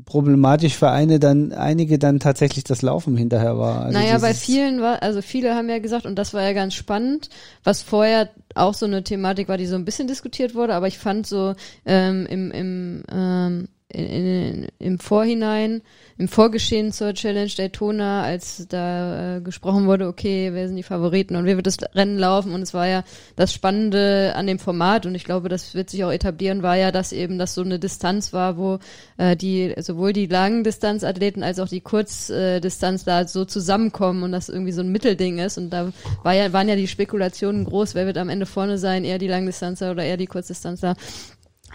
[0.06, 3.82] problematisch für eine dann, einige dann tatsächlich das Laufen hinterher war.
[3.86, 6.74] Also naja, bei vielen war, also viele haben ja gesagt, und das war ja ganz
[6.74, 7.28] spannend,
[7.64, 10.98] was vorher auch so eine Thematik war, die so ein bisschen diskutiert wurde, aber ich
[10.98, 11.54] fand so
[11.84, 15.80] ähm, im, im, ähm, in, in, im Vorhinein,
[16.18, 21.36] im Vorgeschehen zur Challenge Daytona, als da äh, gesprochen wurde, okay, wer sind die Favoriten
[21.36, 23.04] und wer wird das Rennen laufen und es war ja
[23.36, 26.90] das Spannende an dem Format und ich glaube, das wird sich auch etablieren, war ja,
[26.90, 28.80] dass eben das so eine Distanz war, wo
[29.18, 34.48] äh, die sowohl die langen Distanzathleten als auch die Kurzdistanz da so zusammenkommen und das
[34.48, 35.92] irgendwie so ein Mittelding ist und da
[36.24, 39.28] war ja, waren ja die Spekulationen groß, wer wird am Ende vorne sein, eher die
[39.28, 40.96] Langdistanzer oder eher die Kurzdistanzer.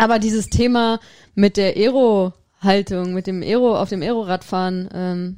[0.01, 0.99] Aber dieses Thema
[1.35, 5.37] mit der Aero-Haltung, mit dem Aero, auf dem Aero-Radfahren, ähm,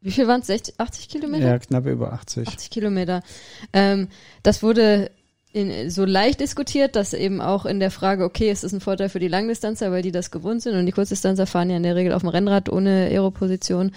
[0.00, 0.46] wie viel waren es?
[0.46, 1.48] 60, 80 Kilometer?
[1.48, 2.46] Ja, knapp über 80.
[2.46, 3.24] 80 Kilometer.
[3.72, 4.06] Ähm,
[4.44, 5.10] das wurde
[5.52, 9.08] in, so leicht diskutiert, dass eben auch in der Frage, okay, ist es ein Vorteil
[9.08, 11.96] für die Langdistanzer, weil die das gewohnt sind und die Kurzdistanzer fahren ja in der
[11.96, 13.90] Regel auf dem Rennrad ohne Aeroposition.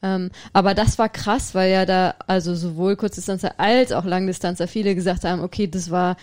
[0.00, 4.94] Ähm, aber das war krass, weil ja da also sowohl Kurzdistanzer als auch Langdistanzer viele
[4.94, 6.16] gesagt haben, okay, das war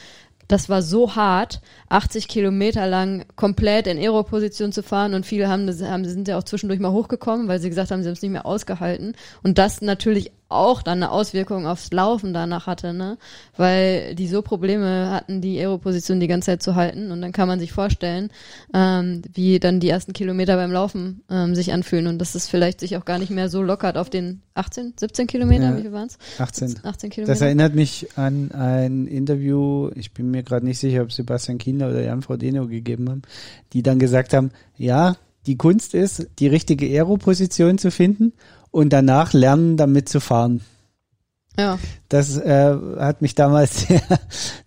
[0.48, 5.68] das war so hart, 80 Kilometer lang komplett in Aero-Position zu fahren und viele haben,
[5.68, 8.32] haben sind ja auch zwischendurch mal hochgekommen, weil sie gesagt haben, sie haben es nicht
[8.32, 9.14] mehr ausgehalten.
[9.44, 13.18] Und das natürlich auch dann eine Auswirkung aufs Laufen danach hatte, ne?
[13.58, 17.12] Weil die so Probleme hatten, die Aero-Position die ganze Zeit zu halten.
[17.12, 18.30] Und dann kann man sich vorstellen,
[18.74, 22.08] ähm, wie dann die ersten Kilometer beim Laufen ähm, sich anfühlen.
[22.08, 25.28] Und dass es vielleicht sich auch gar nicht mehr so lockert auf den 18, 17
[25.28, 25.78] Kilometer, Ja.
[25.78, 26.18] wie viel waren's?
[26.40, 26.80] 18.
[26.84, 27.34] 18 Kilometer.
[27.34, 31.90] Das erinnert mich an ein Interview, ich bin mir gerade nicht sicher, ob Sebastian Kienler
[31.90, 33.22] oder Jan Frodeno gegeben haben,
[33.74, 35.16] die dann gesagt haben, ja,
[35.46, 38.34] die Kunst ist, die richtige Aero-Position zu finden
[38.72, 40.62] und danach lernen, damit zu fahren.
[41.58, 41.80] Ja.
[42.10, 44.02] Das äh, hat mich damals sehr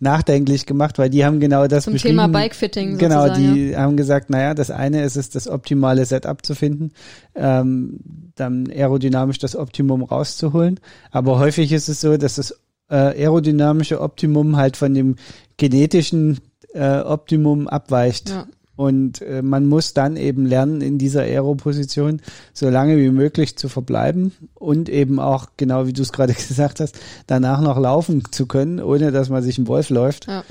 [0.01, 1.97] nachdenklich gemacht, weil die haben genau das Zum.
[1.97, 6.55] Thema Bikefitting Genau, die haben gesagt, naja, das eine ist es, das optimale Setup zu
[6.55, 6.91] finden,
[7.35, 8.01] ähm,
[8.35, 10.81] dann aerodynamisch das Optimum rauszuholen.
[11.11, 12.53] Aber häufig ist es so, dass das
[12.89, 15.17] äh, aerodynamische Optimum halt von dem
[15.57, 16.41] genetischen
[16.75, 18.31] äh, Optimum abweicht.
[18.31, 18.47] Ja.
[18.81, 22.23] Und äh, man muss dann eben lernen, in dieser Aero-Position
[22.55, 26.81] so lange wie möglich zu verbleiben und eben auch, genau wie du es gerade gesagt
[26.81, 30.29] hast, danach noch laufen zu können, ohne dass man sich im Wolf läuft.
[30.29, 30.45] Ja.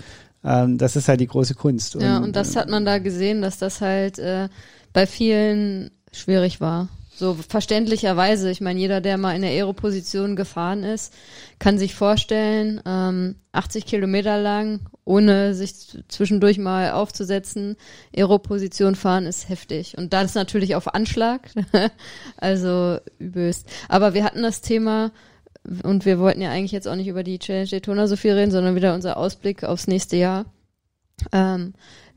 [0.44, 1.96] Ähm, das ist halt die große Kunst.
[1.96, 4.48] Ja, und das hat man da gesehen, dass das halt äh,
[4.94, 6.88] bei vielen schwierig war.
[7.16, 8.52] So verständlicherweise.
[8.52, 11.16] Ich meine, jeder, der mal in der Aero-Position gefahren ist,
[11.58, 15.74] kann sich vorstellen, ähm, 80 Kilometer lang, ohne sich
[16.08, 17.78] zwischendurch mal aufzusetzen,
[18.16, 19.98] Aero-Position fahren ist heftig.
[19.98, 21.50] Und das natürlich auf Anschlag.
[22.38, 23.68] also übelst.
[23.88, 25.12] Aber wir hatten das Thema,
[25.84, 28.52] und wir wollten ja eigentlich jetzt auch nicht über die Challenge Daytona so viel reden,
[28.52, 30.46] sondern wieder unser Ausblick aufs nächste Jahr.
[31.32, 31.74] Ähm,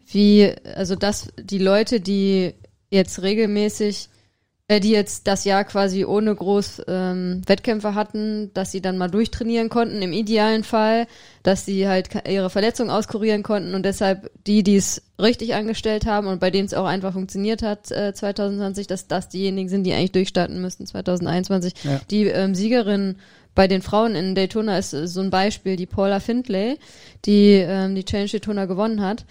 [0.06, 2.54] wie, also dass die Leute, die
[2.90, 4.08] jetzt regelmäßig,
[4.70, 9.68] die jetzt das Jahr quasi ohne groß ähm, Wettkämpfe hatten, dass sie dann mal durchtrainieren
[9.68, 11.06] konnten, im idealen Fall,
[11.42, 16.26] dass sie halt ihre Verletzung auskurieren konnten und deshalb die, die es richtig angestellt haben
[16.26, 19.92] und bei denen es auch einfach funktioniert hat äh, 2020, dass das diejenigen sind, die
[19.92, 21.74] eigentlich durchstarten müssten 2021.
[21.84, 22.00] Ja.
[22.10, 23.16] Die ähm, Siegerin
[23.54, 26.78] bei den Frauen in Daytona ist äh, so ein Beispiel, die Paula Findlay,
[27.24, 29.24] die ähm, die Challenge Daytona gewonnen hat.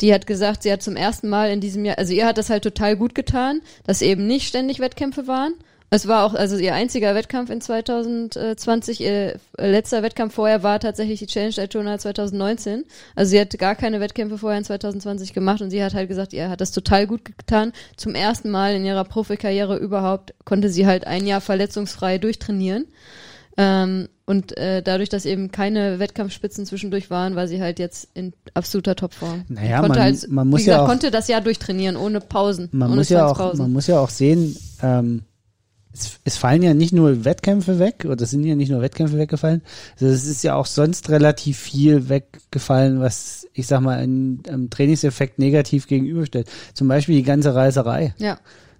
[0.00, 2.50] Die hat gesagt, sie hat zum ersten Mal in diesem Jahr, also ihr hat das
[2.50, 5.54] halt total gut getan, dass eben nicht ständig Wettkämpfe waren.
[5.90, 11.18] Es war auch, also ihr einziger Wettkampf in 2020, ihr letzter Wettkampf vorher war tatsächlich
[11.18, 12.84] die Challenge Daytona 2019.
[13.16, 16.34] Also sie hat gar keine Wettkämpfe vorher in 2020 gemacht und sie hat halt gesagt,
[16.34, 17.72] ihr hat das total gut getan.
[17.96, 22.86] Zum ersten Mal in ihrer Profikarriere überhaupt konnte sie halt ein Jahr verletzungsfrei durchtrainieren.
[23.60, 28.32] Ähm, und äh, dadurch, dass eben keine Wettkampfspitzen zwischendurch waren, war sie halt jetzt in
[28.54, 29.44] absoluter Topform.
[29.48, 32.20] Naja, konnte man- halt, man muss wie ja gesagt, auch- konnte das Jahr durchtrainieren, ohne
[32.20, 32.68] Pausen.
[32.72, 35.22] Man ohne muss ja auch, man muss ja auch sehen, ähm,
[35.92, 39.18] es, es fallen ja nicht nur Wettkämpfe weg, oder es sind ja nicht nur Wettkämpfe
[39.18, 39.62] weggefallen,
[39.94, 44.70] also es ist ja auch sonst relativ viel weggefallen, was, ich sag mal, ein, einem
[44.70, 46.48] Trainingseffekt negativ gegenüberstellt.
[46.74, 48.14] Zum Beispiel die ganze Reiserei.
[48.18, 48.38] ja.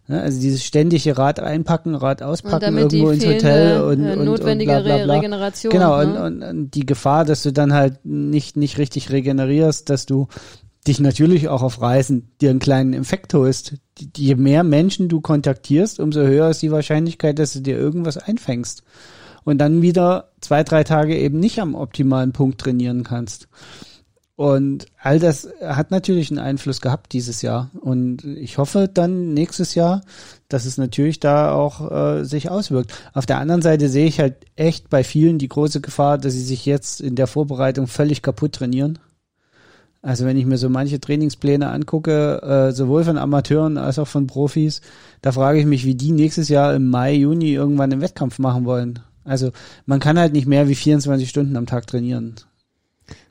[0.09, 0.21] Ne?
[0.21, 4.77] Also dieses ständige Rad einpacken, Rad Und auspacken, irgendwo ins Hotel und, äh, und, notwendige
[4.77, 5.15] und bla, bla, bla.
[5.15, 5.73] Re Regeneration.
[5.73, 6.07] Genau, ne?
[6.07, 10.27] und, und, und die Gefahr, dass du dann halt nicht, nicht richtig regenerierst, dass du
[10.87, 13.75] dich natürlich auch auf Reisen dir einen kleinen Infekt holst.
[14.17, 18.83] Je mehr Menschen du kontaktierst, umso höher ist die Wahrscheinlichkeit, dass du dir irgendwas einfängst.
[19.45, 23.49] Und dann wieder zwei, drei Tage eben nicht am optimalen Punkt trainieren kannst.
[24.39, 27.73] Und all das hat natürlich einen Einfluss gehabt dieses Jahr.
[27.81, 30.03] Und ich hoffe dann nächstes Jahr,
[30.49, 32.95] dass es natürlich da auch äh, sich auswirkt.
[33.15, 36.45] Auf der anderen Seite sehe ich halt echt bei vielen die große Gefahr, dass sie
[36.45, 39.01] sich jetzt in der Vorbereitung völlig kaputt trainieren.
[40.03, 44.29] Also wenn ich mir so manche Trainingspläne angucke, äh, sowohl von Amateuren als auch von
[44.29, 44.83] Profis,
[45.21, 48.67] da frage ich mich, wie die nächstes Jahr im Mai, Juni irgendwann einen Wettkampf machen
[48.67, 49.01] wollen.
[49.25, 49.51] Also
[49.85, 52.37] man kann halt nicht mehr wie 24 Stunden am Tag trainieren.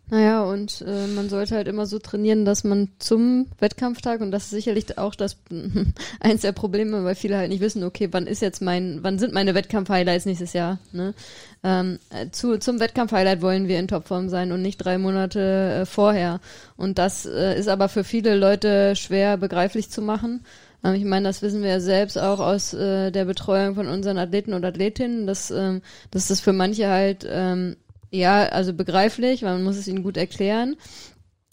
[0.10, 4.46] Naja, und äh, man sollte halt immer so trainieren, dass man zum Wettkampftag, und das
[4.46, 5.36] ist sicherlich auch das
[6.22, 9.34] eins der Probleme, weil viele halt nicht wissen, okay, wann ist jetzt mein, wann sind
[9.34, 10.80] meine Wettkampf-Highlights nächstes Jahr?
[10.94, 11.14] Ne?
[11.62, 15.86] Ähm, äh, zu, zum Wettkampf-Highlight wollen wir in Topform sein und nicht drei Monate äh,
[15.86, 16.40] vorher.
[16.78, 20.46] Und das äh, ist aber für viele Leute schwer begreiflich zu machen.
[20.86, 24.18] Ähm, ich meine, das wissen wir ja selbst auch aus äh, der Betreuung von unseren
[24.18, 27.76] Athleten und Athletinnen, dass, ähm, dass das für manche halt ähm,
[28.12, 30.76] ja, also begreiflich, man muss es ihnen gut erklären.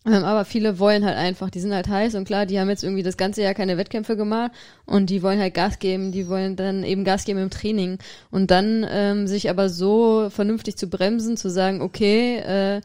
[0.06, 2.84] Ähm, aber viele wollen halt einfach, die sind halt heiß und klar, die haben jetzt
[2.84, 4.52] irgendwie das ganze Jahr keine Wettkämpfe gemacht
[4.84, 7.98] und die wollen halt Gas geben, die wollen dann eben Gas geben im Training
[8.30, 12.80] und dann ähm, sich aber so vernünftig zu bremsen, zu sagen, okay, äh,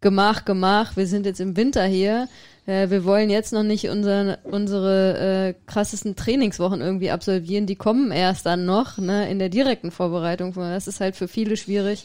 [0.00, 2.28] gemach, gemach, wir sind jetzt im Winter hier,
[2.66, 8.12] äh, wir wollen jetzt noch nicht unsere, unsere äh, krassesten Trainingswochen irgendwie absolvieren, die kommen
[8.12, 10.52] erst dann noch, ne, in der direkten Vorbereitung.
[10.54, 12.04] Das ist halt für viele schwierig,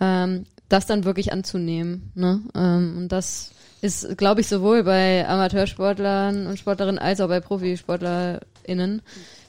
[0.00, 2.10] ähm, das dann wirklich anzunehmen.
[2.14, 2.40] Ne?
[2.54, 9.02] Ähm, und das ist, glaube ich, sowohl bei Amateursportlern und Sportlerinnen als auch bei ProfisportlerInnen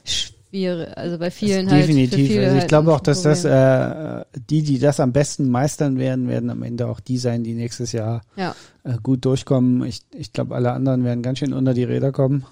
[0.04, 0.96] schwierig.
[0.96, 1.82] Also bei vielen halt.
[1.82, 2.28] Definitiv.
[2.28, 5.98] viele also ich halt glaube auch, dass das äh, die, die das am besten meistern
[5.98, 9.84] werden, werden am Ende auch die sein, die nächstes Jahr Ja, äh, gut durchkommen.
[9.84, 12.44] Ich, ich glaube, alle anderen werden ganz schön unter die Räder kommen.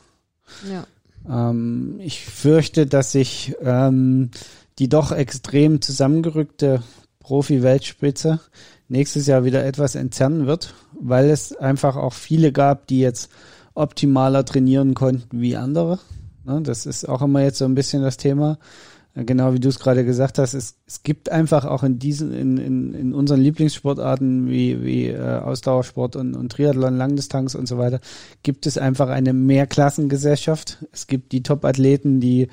[0.70, 0.86] ja.
[1.28, 4.30] Ähm, ich fürchte, dass sich ähm,
[4.78, 6.82] die doch extrem zusammengerückte
[7.26, 8.38] Profi-Weltspitze
[8.88, 13.30] nächstes Jahr wieder etwas entzerren wird, weil es einfach auch viele gab, die jetzt
[13.74, 15.98] optimaler trainieren konnten wie andere.
[16.44, 18.58] Ne, das ist auch immer jetzt so ein bisschen das Thema.
[19.16, 22.32] Äh, Genau wie du es gerade gesagt hast, es, es gibt einfach auch in diesen,
[22.32, 27.76] in, in, in unseren Lieblingssportarten wie, wie äh, Ausdauersport und, und Triathlon, Langdistanz und so
[27.76, 27.98] weiter,
[28.44, 30.84] gibt es einfach eine Mehrklassengesellschaft.
[30.92, 32.46] Es gibt die Top-Athleten, die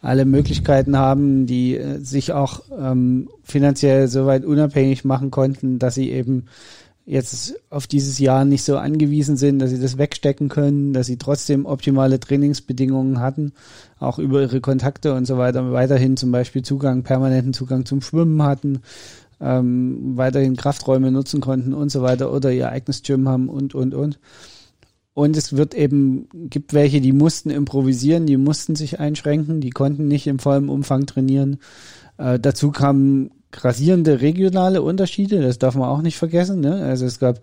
[0.00, 6.10] alle Möglichkeiten haben, die äh, sich auch ähm, finanziell soweit unabhängig machen konnten, dass sie
[6.10, 6.46] eben
[7.04, 11.16] jetzt auf dieses Jahr nicht so angewiesen sind, dass sie das wegstecken können, dass sie
[11.16, 13.52] trotzdem optimale Trainingsbedingungen hatten,
[13.98, 18.42] auch über ihre Kontakte und so weiter, weiterhin zum Beispiel Zugang, permanenten Zugang zum Schwimmen
[18.42, 18.82] hatten,
[19.40, 23.94] ähm, weiterhin Krafträume nutzen konnten und so weiter oder ihr eigenes Gym haben und, und,
[23.94, 24.18] und.
[25.12, 30.06] Und es wird eben, gibt welche, die mussten improvisieren, die mussten sich einschränken, die konnten
[30.06, 31.58] nicht im vollen Umfang trainieren.
[32.16, 36.60] Äh, dazu kamen grassierende regionale Unterschiede, das darf man auch nicht vergessen.
[36.60, 36.76] Ne?
[36.76, 37.40] Also es gab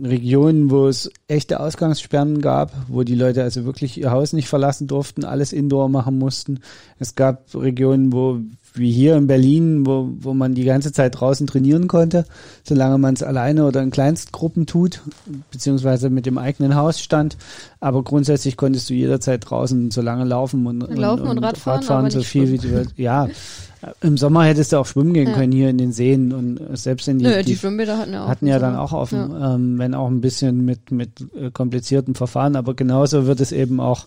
[0.00, 4.86] Regionen, wo es echte Ausgangssperren gab, wo die Leute also wirklich ihr Haus nicht verlassen
[4.86, 6.60] durften, alles Indoor machen mussten.
[6.98, 8.40] Es gab Regionen, wo
[8.78, 12.24] wie hier in Berlin, wo, wo man die ganze Zeit draußen trainieren konnte,
[12.62, 15.02] solange man es alleine oder in Kleinstgruppen tut,
[15.50, 17.36] beziehungsweise mit dem eigenen Haus stand.
[17.80, 22.04] Aber grundsätzlich konntest du jederzeit draußen so lange laufen und, Laufen und, und Radfahren, Radfahren
[22.04, 22.98] aber so viel wie du willst.
[22.98, 23.28] Ja,
[24.00, 25.34] im Sommer hättest du auch schwimmen gehen Ja.
[25.34, 28.24] können hier in den Seen und selbst in die, Nö, die, die Schwimmbäder hatten ja
[28.24, 28.28] auch.
[28.28, 32.56] hatten ja dann auch offen, ähm, wenn auch ein bisschen mit, mit äh, komplizierten Verfahren,
[32.56, 34.06] aber genauso wird es eben auch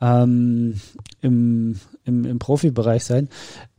[0.00, 0.80] ähm,
[1.20, 3.28] im, im, im Profibereich sein.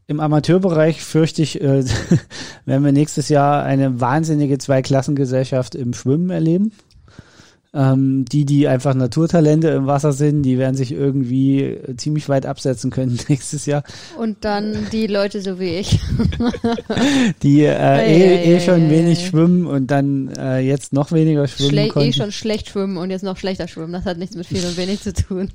[0.08, 1.84] Im Amateurbereich fürchte ich, äh,
[2.66, 6.72] werden wir nächstes Jahr eine wahnsinnige Zweiklassengesellschaft im Schwimmen erleben.
[7.76, 12.46] Ähm, die, die einfach Naturtalente im Wasser sind, die werden sich irgendwie äh, ziemlich weit
[12.46, 13.84] absetzen können nächstes Jahr.
[14.18, 16.00] Und dann die Leute so wie ich.
[17.44, 21.12] Die äh, Ei, eh, ei, eh ei, schon wenig schwimmen und dann äh, jetzt noch
[21.12, 22.10] weniger schwimmen Schle konnten.
[22.10, 23.92] eh schon schlecht schwimmen und jetzt noch schlechter schwimmen.
[23.92, 25.50] Das hat nichts mit viel und wenig zu tun.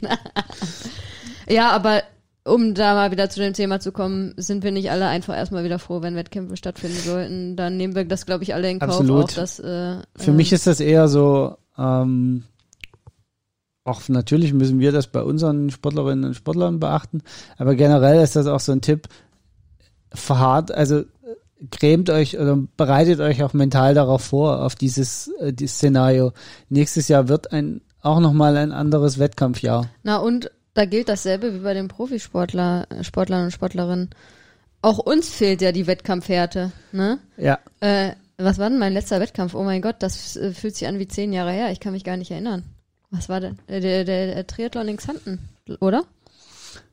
[1.49, 2.03] ja, aber
[2.45, 5.65] um da mal wieder zu dem Thema zu kommen, sind wir nicht alle einfach erstmal
[5.65, 7.57] wieder froh, wenn Wettkämpfe stattfinden sollten.
[7.57, 8.91] Dann nehmen wir das, glaube ich, alle in Kauf.
[8.91, 9.25] Absolut.
[9.25, 12.45] Auch, dass, äh, Für ähm, mich ist das eher so, ähm,
[13.85, 17.23] auch natürlich müssen wir das bei unseren Sportlerinnen und Sportlern beachten,
[17.57, 19.09] aber generell ist das auch so ein Tipp,
[20.13, 21.05] verharrt, also
[21.71, 26.33] grämt euch oder bereitet euch auch mental darauf vor, auf dieses, äh, dieses Szenario.
[26.69, 29.91] Nächstes Jahr wird ein auch nochmal ein anderes Wettkampfjahr.
[30.03, 34.11] Na und da gilt dasselbe wie bei den Profisportler, äh, Sportlern und Sportlerinnen.
[34.83, 37.19] Auch uns fehlt ja die Wettkampfhärte, ne?
[37.37, 38.13] Ja, Äh,
[38.43, 39.55] was war denn mein letzter Wettkampf?
[39.55, 41.71] Oh mein Gott, das äh, fühlt sich an wie zehn Jahre her.
[41.73, 42.65] Ich kann mich gar nicht erinnern.
[43.11, 43.59] Was war denn?
[43.69, 45.41] Der, der, der Triathlon in Xanten,
[45.81, 46.05] oder?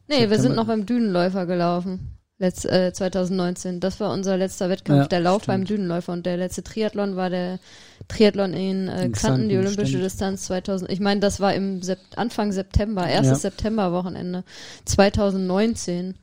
[0.08, 2.14] Nee, wir sind noch beim Dünenläufer gelaufen.
[2.40, 3.80] Letz, äh, 2019.
[3.80, 5.48] Das war unser letzter Wettkampf, Ja, der Lauf stimmt.
[5.48, 6.14] beim Dünenläufer.
[6.14, 7.60] Und der letzte Triathlon war der
[8.08, 10.04] Triathlon in, äh, In Xanten, Xanten, die olympische stimmt.
[10.06, 10.92] Distanz 2000.
[10.92, 13.50] Ich meine, das war im Sep Anfang September, erstes Ja.
[13.50, 14.44] Septemberwochenende
[14.86, 16.16] 2019.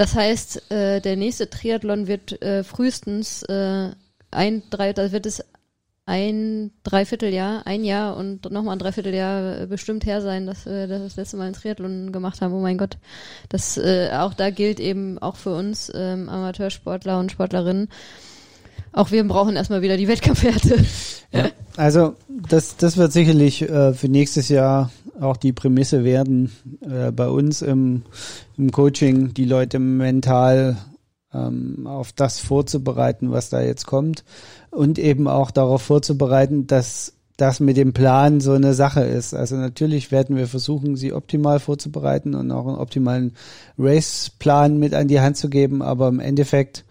[0.00, 3.90] Das heißt, äh, der nächste Triathlon wird äh, frühestens äh,
[4.30, 5.44] ein, drei, da wird es
[6.06, 11.16] ein Dreivierteljahr, ein Jahr und nochmal ein Dreivierteljahr äh, bestimmt her sein, dass wir das
[11.16, 12.54] letzte Mal einen Triathlon gemacht haben.
[12.54, 12.96] Oh mein Gott.
[13.50, 17.90] Das, äh, auch da gilt eben auch für uns ähm, Amateursportler und Sportlerinnen.
[18.92, 20.82] Auch wir brauchen erstmal wieder die Wettkampfwerte.
[21.30, 21.50] Ja.
[21.76, 27.28] Also das, das wird sicherlich äh, für nächstes Jahr auch die Prämisse werden, äh, bei
[27.28, 28.02] uns im,
[28.56, 30.76] im Coaching die Leute mental
[31.32, 34.24] ähm, auf das vorzubereiten, was da jetzt kommt
[34.70, 39.34] und eben auch darauf vorzubereiten, dass das mit dem Plan so eine Sache ist.
[39.34, 43.32] Also natürlich werden wir versuchen, sie optimal vorzubereiten und auch einen optimalen
[43.78, 46.84] Race-Plan mit an die Hand zu geben, aber im Endeffekt,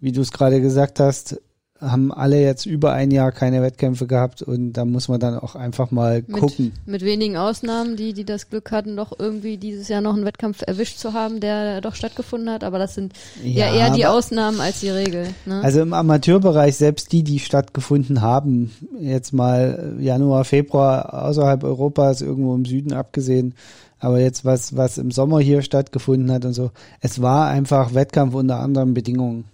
[0.00, 1.40] wie du es gerade gesagt hast,
[1.80, 5.56] haben alle jetzt über ein Jahr keine Wettkämpfe gehabt und da muss man dann auch
[5.56, 6.72] einfach mal Mit, gucken.
[6.86, 10.62] mit wenigen Ausnahmen, die, die das Glück hatten, doch irgendwie dieses Jahr noch einen Wettkampf
[10.64, 12.62] erwischt zu haben, der doch stattgefunden hat.
[12.62, 15.26] Aber das sind ja, eher die Ausnahmen als die Regel.
[15.46, 15.62] Ne?
[15.62, 22.54] Also im Amateurbereich, selbst die, die stattgefunden haben, jetzt mal Januar, Februar außerhalb Europas, irgendwo
[22.54, 23.54] im Süden abgesehen,
[23.98, 28.34] aber jetzt was, was im Sommer hier stattgefunden hat und so, es war einfach Wettkampf
[28.34, 29.44] unter anderen Bedingungen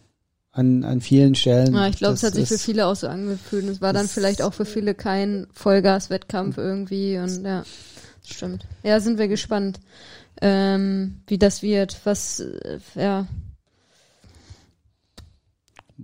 [0.53, 1.75] an, an vielen Stellen.
[1.75, 3.65] ja, ich glaube, es hat sich für viele auch so angefühlt.
[3.69, 7.19] Es war dann vielleicht auch für viele kein Vollgas-Wettkampf irgendwie.
[7.19, 7.65] Und ja,
[8.25, 8.67] stimmt.
[8.83, 9.81] Ja, sind wir gespannt,
[10.41, 12.01] ähm, wie das wird.
[12.05, 13.27] Was, äh, ja,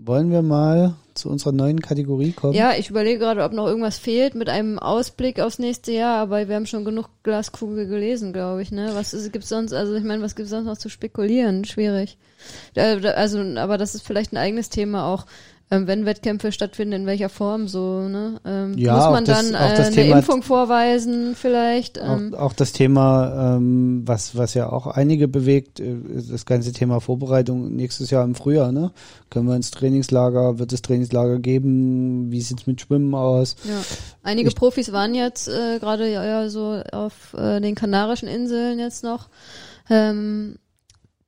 [0.05, 2.53] Wollen wir mal zu unserer neuen Kategorie kommen?
[2.55, 6.49] Ja, ich überlege gerade, ob noch irgendwas fehlt mit einem Ausblick aufs nächste Jahr, aber
[6.49, 8.91] wir haben schon genug Glaskugel gelesen, glaube ich, ne?
[8.95, 11.65] Was ist, gibt's sonst, also ich meine, was gibt's sonst noch zu spekulieren?
[11.65, 12.19] Schwierig.
[12.75, 15.27] Äh, Also, aber das ist vielleicht ein eigenes Thema auch.
[15.69, 18.41] Ähm, wenn Wettkämpfe stattfinden, in welcher Form so, ne?
[18.45, 21.99] Ähm, Ja, muss man das- dann äh, eine Thema- Impfung vorweisen, vielleicht?
[21.99, 26.47] Ähm, Auch, auch das Thema, ähm, was, was ja auch einige bewegt, äh, ist das
[26.47, 28.71] ganze Thema Vorbereitung nächstes Jahr im Frühjahr.
[28.71, 28.93] Ne?
[29.29, 32.31] Können wir ins Trainingslager, wird es Trainingslager geben?
[32.31, 33.57] Wie sieht's mit Schwimmen aus?
[33.65, 33.75] Ja.
[34.23, 38.79] Einige Ich- Profis waren jetzt äh, gerade ja, ja so auf äh, den Kanarischen Inseln
[38.79, 39.29] jetzt noch.
[39.91, 40.59] Ähm,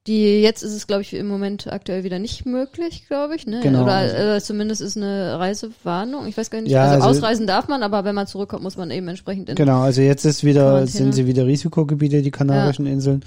[0.09, 3.47] die jetzt ist es, glaube ich, im Moment aktuell wieder nicht möglich, glaube ich.
[3.47, 3.61] Ne?
[3.63, 3.83] Genau.
[3.83, 6.27] Oder äh, zumindest ist eine Reisewarnung.
[6.27, 6.73] Ich weiß gar nicht.
[6.73, 9.55] Ja, also, also- ausreisen darf man, aber wenn man zurückkommt, muss man eben entsprechend in.
[9.55, 10.89] Genau, also jetzt ist wieder, Quarantäne.
[10.89, 13.23] sind sie wieder Risikogebiete, die Kanarischen Inseln.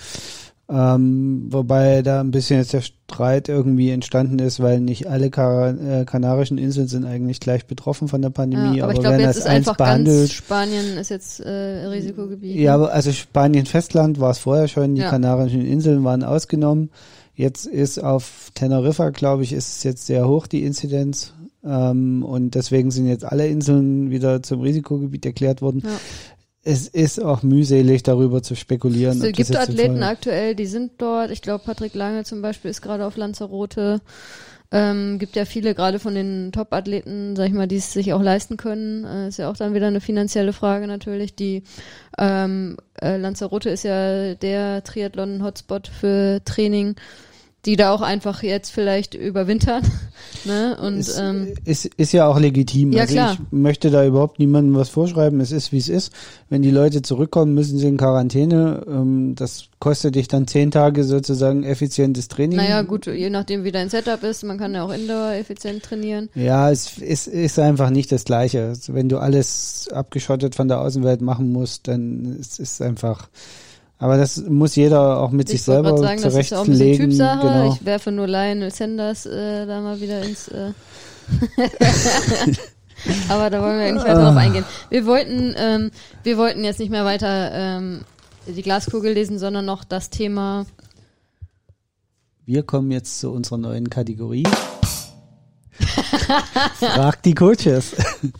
[0.74, 5.72] Ähm, wobei da ein bisschen jetzt der Streit irgendwie entstanden ist, weil nicht alle Ka
[5.72, 9.22] äh, Kanarischen Inseln sind eigentlich gleich betroffen von der Pandemie, Ja, aber aber, ich glaube,
[9.22, 10.30] jetzt ist eins einfach behandelt.
[10.30, 11.50] ganz Spanien ist jetzt äh,
[11.88, 12.56] Risikogebiet.
[12.56, 15.10] Ja, aber also Spanien Festland war es vorher schon, die Ja.
[15.10, 16.90] Kanarischen Inseln waren ausgenommen.
[17.36, 21.34] Jetzt ist auf Teneriffa, glaube ich, ist es jetzt sehr hoch, die Inzidenz.
[21.66, 25.82] Ähm, und deswegen sind jetzt alle Inseln wieder zum Risikogebiet erklärt worden.
[25.84, 25.90] Ja.
[26.64, 29.22] Es ist auch mühselig, darüber zu spekulieren.
[29.22, 31.32] Es gibt Athleten aktuell, die sind dort.
[31.32, 34.02] Ich glaube, Patrick Lange zum Beispiel ist gerade auf Lanzarote.
[34.74, 38.22] Ähm, gibt ja viele gerade von den Top-Athleten, sag ich mal, die es sich auch
[38.22, 39.04] leisten können.
[39.04, 41.36] Äh, ist ja auch dann wieder eine finanzielle Frage natürlich.
[41.36, 41.64] Die
[42.18, 46.96] ähm, äh, Lanzarote ist ja der Triathlon-Hotspot für Training,
[47.66, 49.84] die da auch einfach jetzt vielleicht überwintern.
[50.46, 50.78] ne?
[50.82, 52.92] Und ist, ähm, ist, ist ja auch legitim.
[52.92, 53.34] Ja, also klar.
[53.34, 55.40] ich möchte da überhaupt niemandem was vorschreiben.
[55.42, 56.12] Es ist, wie es ist.
[56.50, 58.84] Wenn die Leute zurückkommen, müssen sie in Quarantäne.
[58.88, 62.58] Ähm, das kostet dich dann zehn Tage sozusagen effizientes Training.
[62.58, 66.30] naja, gut, je nachdem wie dein Setup ist, man kann ja auch Indoor effizient trainieren.
[66.34, 68.70] Ja, es ist, ist einfach nicht das Gleiche.
[68.70, 73.30] Also wenn du alles abgeschottet von der Außenwelt machen musst, dann ist es einfach.
[74.02, 76.64] Aber das muss jeder auch mit sich Ich wollte selber sagen, das ist ja auch
[76.64, 77.12] ein bisschen zurechtlegen.
[77.12, 77.48] Typsache.
[77.48, 77.72] Genau.
[77.72, 80.48] Ich werfe nur Lionel Sanders äh, da mal wieder ins.
[80.48, 80.72] Äh
[83.30, 84.66] Aber da wollen wir nicht weiter drauf eingehen.
[84.90, 85.92] Wir wollten, ähm,
[86.24, 88.02] wir wollten jetzt nicht mehr weiter ähm,
[88.48, 90.66] die Glaskugel lesen, sondern noch das Thema.
[92.44, 94.48] Wir kommen jetzt zu unserer neuen Kategorie.
[96.80, 97.96] Frag die Coaches.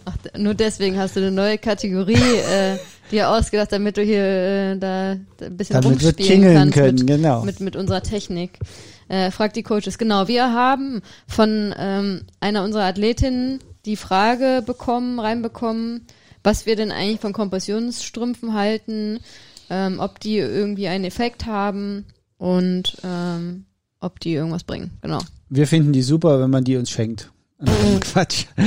[0.06, 2.80] Ach, nur deswegen hast du eine neue Kategorie äh,
[3.12, 7.44] dir ausgedacht, damit du hier äh, da ein bisschen Damit rumspielen kannst können, mit, genau.
[7.44, 8.60] mit, mit unserer Technik.
[9.08, 9.98] Äh, frag die Coaches.
[9.98, 16.06] Genau, wir haben von ähm, einer unserer Athletinnen die Frage bekommen, reinbekommen,
[16.44, 19.20] was wir denn eigentlich von Kompressionsstrümpfen halten,
[19.70, 22.06] ähm, ob die irgendwie einen Effekt haben
[22.38, 23.66] und ähm,
[24.00, 24.92] ob die irgendwas bringen.
[25.02, 25.20] Genau.
[25.50, 27.32] Wir finden die super, wenn man die uns schenkt.
[28.02, 28.46] Quatsch.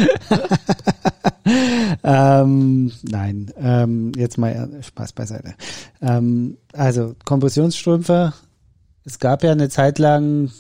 [2.05, 5.55] ähm, nein, ähm, jetzt mal Spaß beiseite.
[6.01, 8.33] Ähm, also Kompressionsstrümpfe.
[9.05, 10.51] Es gab ja eine Zeit lang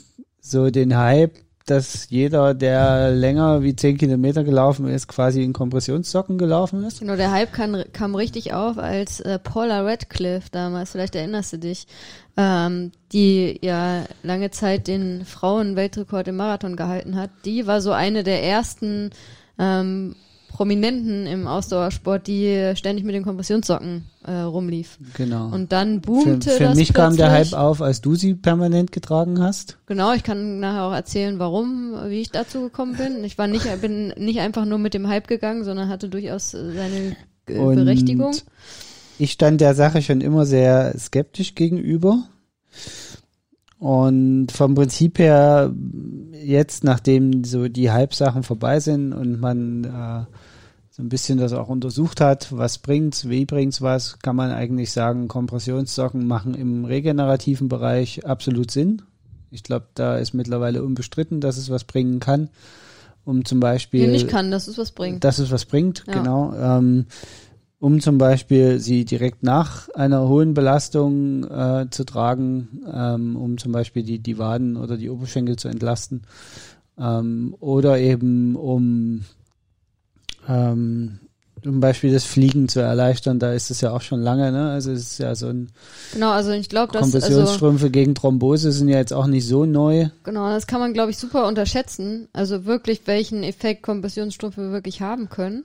[0.41, 6.37] so den Hype, dass jeder, der länger wie zehn Kilometer gelaufen ist, quasi in Kompressionssocken
[6.37, 7.01] gelaufen ist.
[7.01, 11.59] Genau, der Hype kam, kam richtig auf, als äh, Paula Radcliffe damals, vielleicht erinnerst du
[11.59, 11.87] dich,
[12.37, 17.31] ähm, die ja lange Zeit den Frauenweltrekord im Marathon gehalten hat.
[17.47, 19.11] Die war so eine der ersten
[19.59, 20.17] ähm,
[20.55, 24.98] Prominenten im Ausdauersport, die ständig mit den Kompressionssocken äh, rumlief.
[25.14, 25.48] Genau.
[25.48, 27.59] Und dann für boomte für das mich kam der Hype plötzlich.
[27.59, 29.78] auf, als du sie permanent getragen hast.
[29.86, 33.24] Genau, ich kann nachher auch erzählen, warum, wie ich dazu gekommen bin.
[33.24, 37.16] Ich war nicht, bin nicht einfach nur mit dem Hype gegangen, sondern hatte durchaus seine
[37.48, 38.36] äh, Und Berechtigung.
[39.18, 42.28] Ich stand der Sache schon immer sehr skeptisch gegenüber.
[43.79, 45.72] Und vom Prinzip her,
[46.33, 50.25] jetzt, nachdem so die Hype-Sachen vorbei sind und man äh,
[50.91, 54.93] so ein bisschen das auch untersucht hat, was bringt's, wie bringt's was, kann man eigentlich
[54.93, 59.03] sagen, Kompressionssocken machen im regenerativen Bereich absolut Sinn.
[59.51, 62.49] Ich glaube, da ist mittlerweile unbestritten, dass es was bringen kann.
[63.25, 65.25] Um zum Beispiel Nee, nicht kann, dass es was bringt.
[65.25, 66.12] dass es was bringt, Ja.
[66.14, 66.55] genau.
[66.55, 67.07] Ähm,
[67.81, 73.72] um zum Beispiel sie direkt nach einer hohen Belastung äh, zu tragen, ähm, um zum
[73.72, 76.22] Beispiel die, die Waden oder die Oberschenkel zu entlasten.
[76.99, 79.25] Ähm, oder eben um
[80.49, 81.18] ähm,
[81.64, 84.70] zum Beispiel das Fliegen zu erleichtern, da ist es ja auch schon lange, ne?
[84.70, 85.70] Also es ist ja so ein
[86.12, 89.64] Genau, also ich glaube, dass also, Kompressionsstrümpfe gegen Thrombose sind ja jetzt auch nicht so
[89.64, 90.09] neu.
[90.25, 95.31] genau, das kann man glaube ich super unterschätzen, also wirklich welchen Effekt Kompressionsstrümpfe wirklich haben
[95.31, 95.64] können.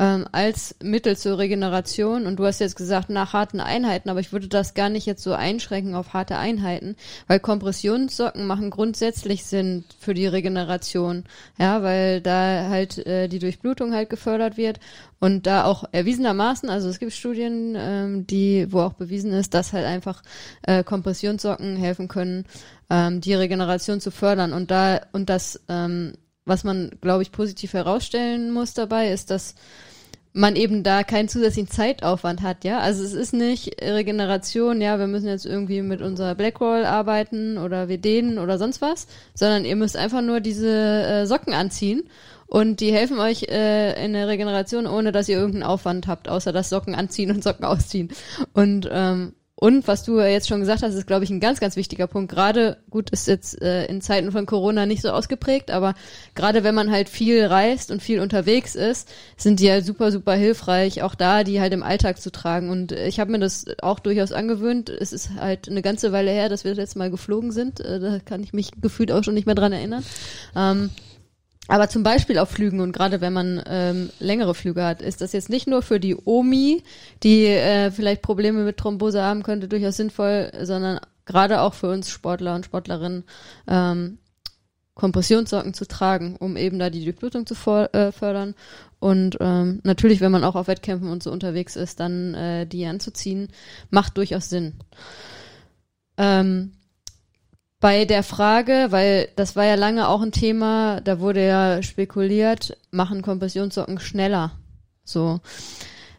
[0.00, 2.26] Ähm, als Mittel zur Regeneration.
[2.26, 5.24] Und du hast jetzt gesagt nach harten Einheiten, aber ich würde das gar nicht jetzt
[5.24, 6.94] so einschränken auf harte Einheiten,
[7.26, 11.24] weil Kompressionssocken machen grundsätzlich Sinn für die Regeneration,
[11.58, 14.78] ja, weil da halt äh, die Durchblutung halt gefördert wird.
[15.18, 19.72] Und da auch erwiesenermaßen, also es gibt Studien, ähm, die, wo auch bewiesen ist, dass
[19.72, 20.22] halt einfach
[20.62, 22.44] äh, Kompressionssocken helfen können,
[22.88, 24.52] ähm, die Regeneration zu fördern.
[24.52, 26.12] Und da, und das, ähm,
[26.44, 29.56] was man, glaube ich, positiv herausstellen muss dabei, ist, dass
[30.38, 32.78] man eben da keinen zusätzlichen Zeitaufwand hat, ja.
[32.78, 37.88] Also es ist nicht Regeneration, ja, wir müssen jetzt irgendwie mit unserer Blackroll arbeiten oder
[37.88, 42.04] wir dehnen oder sonst was, sondern ihr müsst einfach nur diese äh, Socken anziehen
[42.46, 46.52] und die helfen euch äh, in der Regeneration, ohne dass ihr irgendeinen Aufwand habt, außer
[46.52, 48.08] das Socken anziehen und Socken ausziehen.
[48.52, 51.74] Und ähm, und was du jetzt schon gesagt hast, ist, glaube ich, ein ganz, ganz
[51.74, 52.30] wichtiger Punkt.
[52.30, 55.94] Gerade, gut, ist jetzt äh, in Zeiten von Corona nicht so ausgeprägt, aber
[56.36, 60.34] gerade wenn man halt viel reist und viel unterwegs ist, sind die halt super, super
[60.34, 62.70] hilfreich, auch da die halt im Alltag zu tragen.
[62.70, 64.90] Und ich habe mir das auch durchaus angewöhnt.
[64.90, 67.80] Es ist halt eine ganze Weile her, dass wir das letzte Mal geflogen sind.
[67.80, 70.04] Äh, da kann ich mich gefühlt auch schon nicht mehr dran erinnern.
[70.54, 70.90] Ähm,
[71.68, 75.32] aber zum Beispiel auf Flügen und gerade wenn man ähm, längere Flüge hat, ist das
[75.32, 76.82] jetzt nicht nur für die Omi,
[77.22, 82.10] die äh, vielleicht Probleme mit Thrombose haben könnte, durchaus sinnvoll, sondern gerade auch für uns
[82.10, 83.24] Sportler und Sportlerinnen
[83.68, 84.18] ähm,
[84.94, 88.54] Kompressionssocken zu tragen, um eben da die Durchblutung zu äh, fördern.
[88.98, 92.84] Und ähm, natürlich, wenn man auch auf Wettkämpfen und so unterwegs ist, dann äh, die
[92.84, 93.48] anzuziehen,
[93.90, 94.74] macht durchaus Sinn.
[96.16, 96.72] Ähm,
[97.80, 102.76] bei der Frage, weil das war ja lange auch ein Thema, da wurde ja spekuliert,
[102.90, 104.52] machen Kompressionssocken schneller.
[105.04, 105.40] So.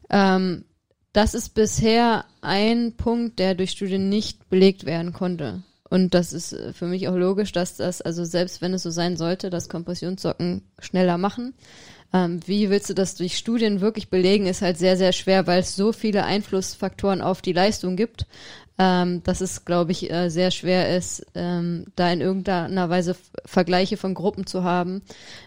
[0.10, 0.66] Ähm,
[1.12, 5.64] das ist bisher ein Punkt, der durch Studien nicht belegt werden konnte.
[5.90, 8.92] Und das ist äh, für mich auch logisch, dass das, also selbst wenn es so
[8.92, 11.54] sein sollte, dass Kompressionssocken schneller machen,
[12.14, 15.60] ähm, wie willst du das durch Studien wirklich belegen, ist halt sehr, sehr schwer, weil
[15.60, 18.26] es so viele Einflussfaktoren auf die Leistung gibt,
[18.80, 23.16] ähm, dass es, glaube ich, äh, sehr schwer ist, ähm, da in irgendeiner Weise
[23.46, 25.02] Vergleiche von Gruppen zu haben,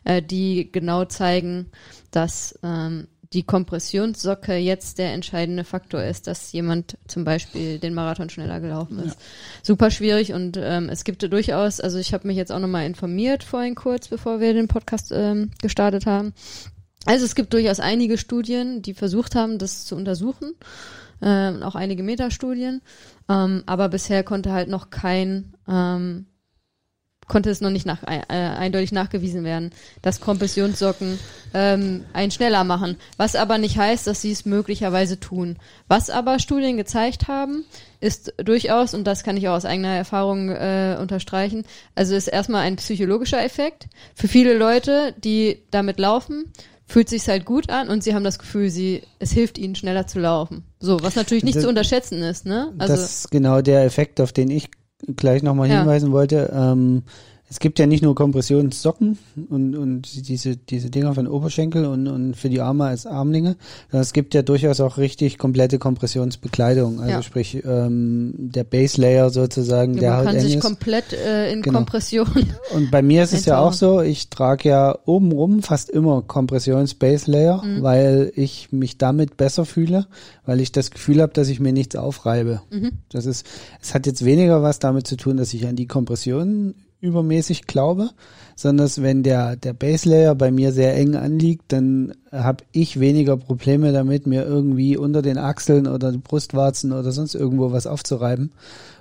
[0.04, 1.70] äh, die genau zeigen,
[2.10, 8.28] dass ähm, die Kompressionssocke jetzt der entscheidende Faktor ist, dass jemand zum Beispiel den Marathon
[8.28, 9.18] schneller gelaufen ist.
[9.62, 13.42] Super schwierig und ähm, es gibt durchaus, also ich habe mich jetzt auch nochmal informiert
[13.42, 16.34] vorhin kurz, bevor wir den Podcast ähm, gestartet haben.
[17.06, 20.52] Also es gibt durchaus einige Studien, die versucht haben, das zu untersuchen,
[21.22, 22.82] ähm, auch einige Metastudien,
[23.28, 26.26] ähm, aber bisher konnte halt noch kein ähm,
[27.28, 29.70] konnte es noch nicht nach, äh, eindeutig nachgewiesen werden,
[30.02, 31.18] dass Kompressionssocken
[31.54, 32.96] ähm, einen schneller machen.
[33.16, 35.56] Was aber nicht heißt, dass sie es möglicherweise tun.
[35.88, 37.64] Was aber Studien gezeigt haben,
[38.00, 41.64] ist durchaus, und das kann ich auch aus eigener Erfahrung äh, unterstreichen,
[41.94, 43.86] also ist erstmal ein psychologischer Effekt.
[44.14, 46.52] Für viele Leute, die damit laufen,
[46.92, 50.06] fühlt sich halt gut an und sie haben das Gefühl, sie es hilft ihnen schneller
[50.06, 50.62] zu laufen.
[50.78, 52.72] So, was natürlich nicht Das- zu unterschätzen ist, ne?
[52.78, 54.68] Also das ist genau der Effekt, auf den ich
[55.16, 55.78] gleich nochmal Ja.
[55.80, 56.52] hinweisen wollte.
[56.54, 57.02] Ähm,
[57.52, 59.18] es gibt ja nicht nur Kompressionssocken
[59.50, 63.56] und, und diese, diese Dinger von Oberschenkel und, und für die Arme als Armlinge,
[63.90, 66.98] sondern es gibt ja durchaus auch richtig komplette Kompressionsbekleidung.
[67.00, 67.22] Also Ja.
[67.22, 70.62] sprich, ähm, der Base Layer sozusagen, ja, der man halt kann eng sich ist.
[70.64, 71.78] komplett äh, in Genau.
[71.80, 72.26] Kompression.
[72.74, 77.30] Und bei mir ist es ja auch so, ich trage ja obenrum fast immer Kompressions-Base
[77.30, 77.82] Layer, Mhm.
[77.82, 80.06] weil ich mich damit besser fühle,
[80.46, 82.62] weil ich das Gefühl habe, dass ich mir nichts aufreibe.
[82.70, 82.92] Mhm.
[83.10, 83.44] Das ist,
[83.82, 88.10] es hat jetzt weniger was damit zu tun, dass ich an die Kompression übermäßig glaube,
[88.56, 93.00] sondern dass wenn der, der Base Layer bei mir sehr eng anliegt, dann habe ich
[93.00, 97.86] weniger Probleme damit, mir irgendwie unter den Achseln oder die Brustwarzen oder sonst irgendwo was
[97.86, 98.52] aufzureiben.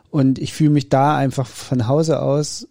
[0.09, 2.67] Und ich fühle mich da einfach von Hause aus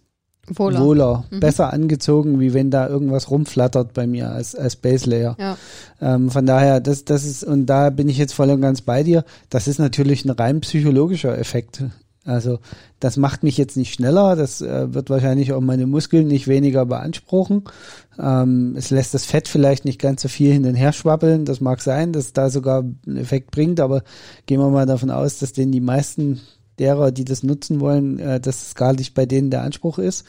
[0.47, 0.81] Wohler.
[0.81, 1.39] wohler, Mhm.
[1.39, 5.35] besser angezogen, wie wenn da irgendwas rumflattert bei mir als, als Base Layer.
[5.39, 5.57] Ja.
[6.01, 9.03] Ähm, von daher, das, das ist, und da bin ich jetzt voll und ganz bei
[9.03, 11.83] dir, das ist natürlich ein rein psychologischer Effekt.
[12.23, 12.59] Also
[12.99, 16.85] das macht mich jetzt nicht schneller, das äh, wird wahrscheinlich auch meine Muskeln nicht weniger
[16.85, 17.63] beanspruchen.
[18.19, 21.61] Ähm, es lässt das Fett vielleicht nicht ganz so viel hin und her schwabbeln, das
[21.61, 24.03] mag sein, dass da sogar einen Effekt bringt, aber
[24.45, 26.41] gehen wir mal davon aus, dass den die meisten
[26.77, 30.25] derer, die das nutzen wollen, äh, dass es gar nicht bei denen der Anspruch ist.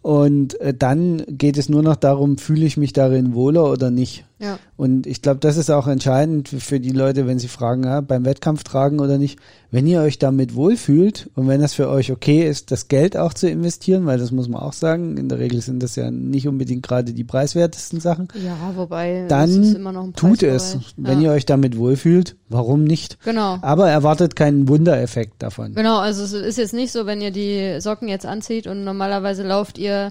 [0.00, 4.26] Und äh, dann geht es nur noch darum, fühle ich mich darin wohler oder nicht.
[4.38, 4.58] Ja.
[4.76, 8.24] Und ich glaube, das ist auch entscheidend für- die Leute, wenn sie fragen, ja, beim
[8.24, 9.38] Wettkampf tragen oder nicht.
[9.70, 13.32] Wenn ihr euch damit wohlfühlt und wenn das für euch okay ist, das Geld auch
[13.34, 16.46] zu investieren, weil das muss man auch sagen, in der Regel sind das ja nicht
[16.46, 20.72] unbedingt gerade die preiswertesten Sachen, Ja, wobei Dann es ist immer noch ein tut es.
[20.74, 20.94] Preisbereich.
[20.96, 21.30] Wenn ja.
[21.30, 23.18] ihr euch damit wohlfühlt, warum nicht?
[23.24, 23.58] Genau.
[23.62, 25.74] Aber erwartet keinen Wundereffekt davon.
[25.74, 29.42] Genau, also es ist jetzt nicht so, wenn ihr die Socken jetzt anzieht und normalerweise
[29.42, 30.10] lauft ihr,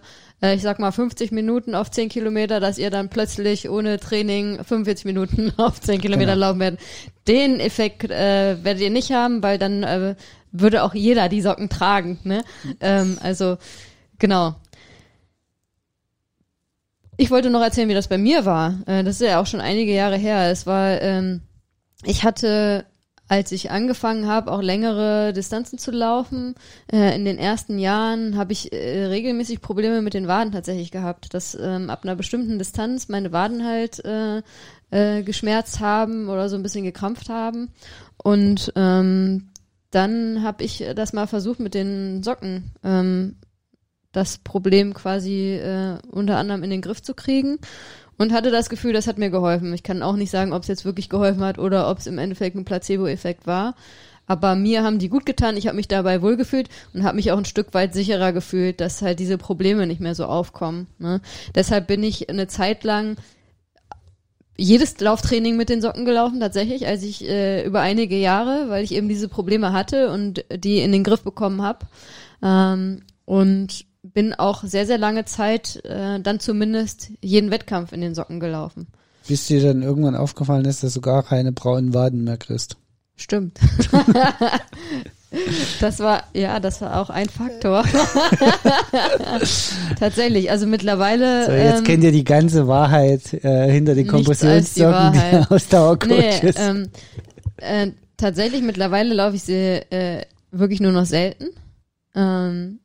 [0.51, 5.05] ich sag mal, 50 Minuten auf 10 Kilometer, dass ihr dann plötzlich ohne Training 45
[5.05, 6.47] Minuten auf 10 Kilometer Genau.
[6.47, 6.79] laufen werdet.
[7.27, 10.15] Den Effekt äh, werdet ihr nicht haben, weil dann äh,
[10.51, 12.19] würde auch jeder die Socken tragen.
[12.23, 12.43] Ne?
[12.81, 13.57] Ähm, also
[14.19, 14.55] genau.
[17.15, 18.79] Ich wollte noch erzählen, wie das bei mir war.
[18.85, 20.49] Äh, das ist ja auch schon einige Jahre her.
[20.51, 21.41] Es war, ähm,
[22.03, 22.85] ich hatte,
[23.27, 26.55] als ich angefangen habe, auch längere Distanzen zu laufen,
[26.91, 31.33] äh, in den ersten Jahren habe ich äh, regelmäßig Probleme mit den Waden tatsächlich gehabt,
[31.33, 34.41] dass ähm, ab einer bestimmten Distanz meine Waden halt äh,
[34.91, 37.69] äh, geschmerzt haben oder so ein bisschen gekrampft haben.
[38.21, 39.49] Und ähm,
[39.89, 42.71] dann habe ich das mal versucht mit den Socken.
[42.83, 43.37] Ähm,
[44.11, 47.57] das Problem quasi äh, unter anderem in den Griff zu kriegen
[48.17, 49.73] und hatte das Gefühl, das hat mir geholfen.
[49.73, 52.17] Ich kann auch nicht sagen, ob es jetzt wirklich geholfen hat oder ob es im
[52.17, 53.75] Endeffekt ein Placebo-Effekt war.
[54.25, 57.37] Aber mir haben die gut getan, ich habe mich dabei wohlgefühlt und habe mich auch
[57.37, 60.87] ein Stück weit sicherer gefühlt, dass halt diese Probleme nicht mehr so aufkommen.
[60.97, 61.21] Ne?
[61.55, 63.17] Deshalb bin ich eine Zeit lang
[64.55, 68.93] jedes Lauftraining mit den Socken gelaufen, tatsächlich, als ich äh, über einige Jahre, weil ich
[68.93, 71.87] eben diese Probleme hatte und die in den Griff bekommen habe.
[72.41, 78.15] Ähm, und bin auch sehr, sehr lange Zeit äh, dann zumindest jeden Wettkampf in den
[78.15, 78.87] Socken gelaufen.
[79.27, 82.77] Bis dir dann irgendwann aufgefallen ist, dass du gar keine braunen Waden mehr kriegst.
[83.15, 83.59] Stimmt.
[85.79, 87.83] Das war, ja, das war auch ein Faktor.
[89.99, 91.47] Tatsächlich, also mittlerweile.
[91.47, 95.51] So, jetzt ähm, kennt ihr die ganze Wahrheit äh, hinter den als die Kompressionssocken der.
[95.51, 96.43] Ausdauercoaches.
[96.43, 96.89] Nee, ähm,
[97.57, 101.45] äh, tatsächlich mittlerweile laufe ich sie äh, wirklich nur noch selten.
[102.13, 102.82] Ähm, äh,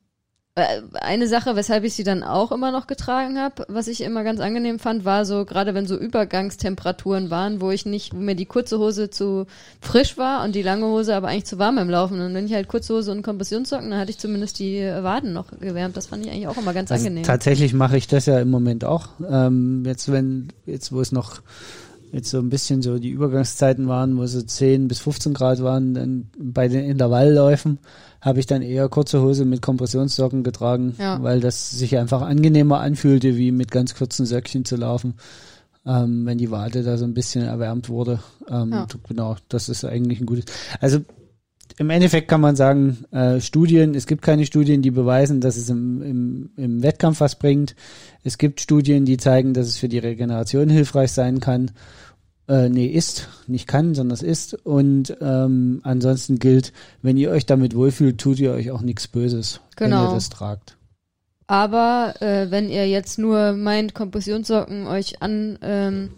[1.00, 4.40] eine Sache, weshalb ich sie dann auch immer noch getragen habe, was ich immer ganz
[4.40, 8.46] angenehm fand, war so, gerade wenn so Übergangstemperaturen waren, wo ich nicht, wo mir die
[8.46, 9.46] kurze Hose zu
[9.80, 12.20] frisch war und die lange Hose aber eigentlich zu warm im Laufen.
[12.20, 15.32] Und wenn ich halt kurze Hose und Kompressionssocken, dann hatte ich zumindest die äh, Waden
[15.32, 15.96] noch gewärmt.
[15.96, 17.24] Das fand ich eigentlich auch immer ganz Also angenehm.
[17.24, 19.09] tatsächlich mache ich das ja im Moment auch.
[19.28, 21.40] Ähm, jetzt wenn, jetzt wo es noch
[22.12, 25.94] jetzt so ein bisschen so die Übergangszeiten waren, wo so 10 bis 15 Grad waren,
[25.94, 27.78] dann bei den Intervallläufen
[28.20, 31.22] habe ich dann eher kurze Hose mit Kompressionssocken getragen, Ja.
[31.22, 35.14] weil das sich einfach angenehmer anfühlte, wie mit ganz kurzen Söckchen zu laufen,
[35.86, 38.20] ähm, wenn die Wade da so ein bisschen erwärmt wurde.
[38.50, 38.86] Ähm, Ja.
[39.08, 40.46] Genau, das ist eigentlich ein gutes.
[40.80, 40.98] Also
[41.76, 45.68] im Endeffekt kann man sagen, äh, Studien, es gibt keine Studien, die beweisen, dass es
[45.70, 47.76] im, im, im Wettkampf was bringt.
[48.24, 51.70] Es gibt Studien, die zeigen, dass es für die Regeneration hilfreich sein kann.
[52.49, 54.55] Äh, nee, ist, nicht kann, sondern es ist.
[54.64, 56.72] Und ähm, ansonsten gilt,
[57.03, 60.07] wenn ihr euch damit wohlfühlt, tut ihr euch auch nichts Böses, wenn Genau.
[60.09, 60.76] ihr das tragt.
[61.46, 66.11] Aber äh, wenn ihr jetzt nur meint, Kompressionssocken euch an ähm,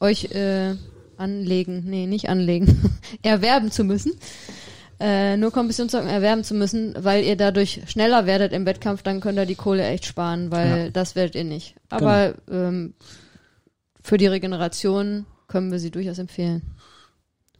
[0.00, 0.74] euch äh,
[1.16, 2.92] anlegen, nee, nicht anlegen,
[3.22, 4.12] erwerben zu müssen,
[5.00, 9.38] äh, nur Kompressionssocken erwerben zu müssen, weil ihr dadurch schneller werdet im Wettkampf, dann könnt
[9.38, 10.90] ihr die Kohle echt sparen, weil Ja.
[10.90, 11.74] das werdet ihr nicht.
[11.90, 12.94] Aber ähm,
[14.02, 16.62] für die Regeneration können wir sie durchaus empfehlen.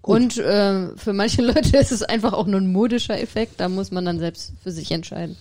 [0.00, 0.16] Gut.
[0.16, 3.90] Und äh, für manche Leute ist es einfach auch nur ein modischer Effekt, da muss
[3.90, 5.36] man dann selbst für sich entscheiden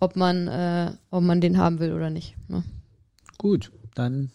[0.00, 2.34] ob man, äh, ob man den haben will oder nicht.
[2.48, 2.62] Ne?
[3.36, 4.30] Gut, dann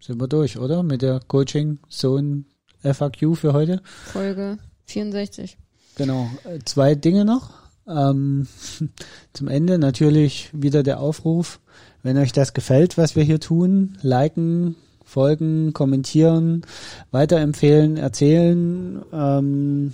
[0.00, 0.82] sind wir durch, oder?
[0.82, 2.44] Mit der Coaching Zone
[2.82, 3.82] FAQ für heute.
[4.12, 5.58] Folge 64.
[5.96, 6.30] Genau.
[6.44, 7.50] Äh, Zwei Dinge noch.
[7.86, 8.46] Ähm,
[9.32, 11.60] zum Ende natürlich wieder der Aufruf,
[12.02, 14.76] wenn euch das gefällt, was wir hier tun, liken,
[15.10, 16.62] folgen, kommentieren,
[17.10, 19.02] weiterempfehlen, erzählen.
[19.12, 19.92] Ähm,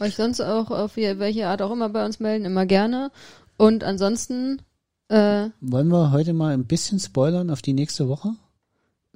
[0.00, 3.10] Euch sonst auch auf welche Art auch immer bei uns melden, immer gerne.
[3.58, 4.62] Und ansonsten
[5.08, 8.30] äh, wollen wir heute mal ein bisschen spoilern auf die nächste Woche?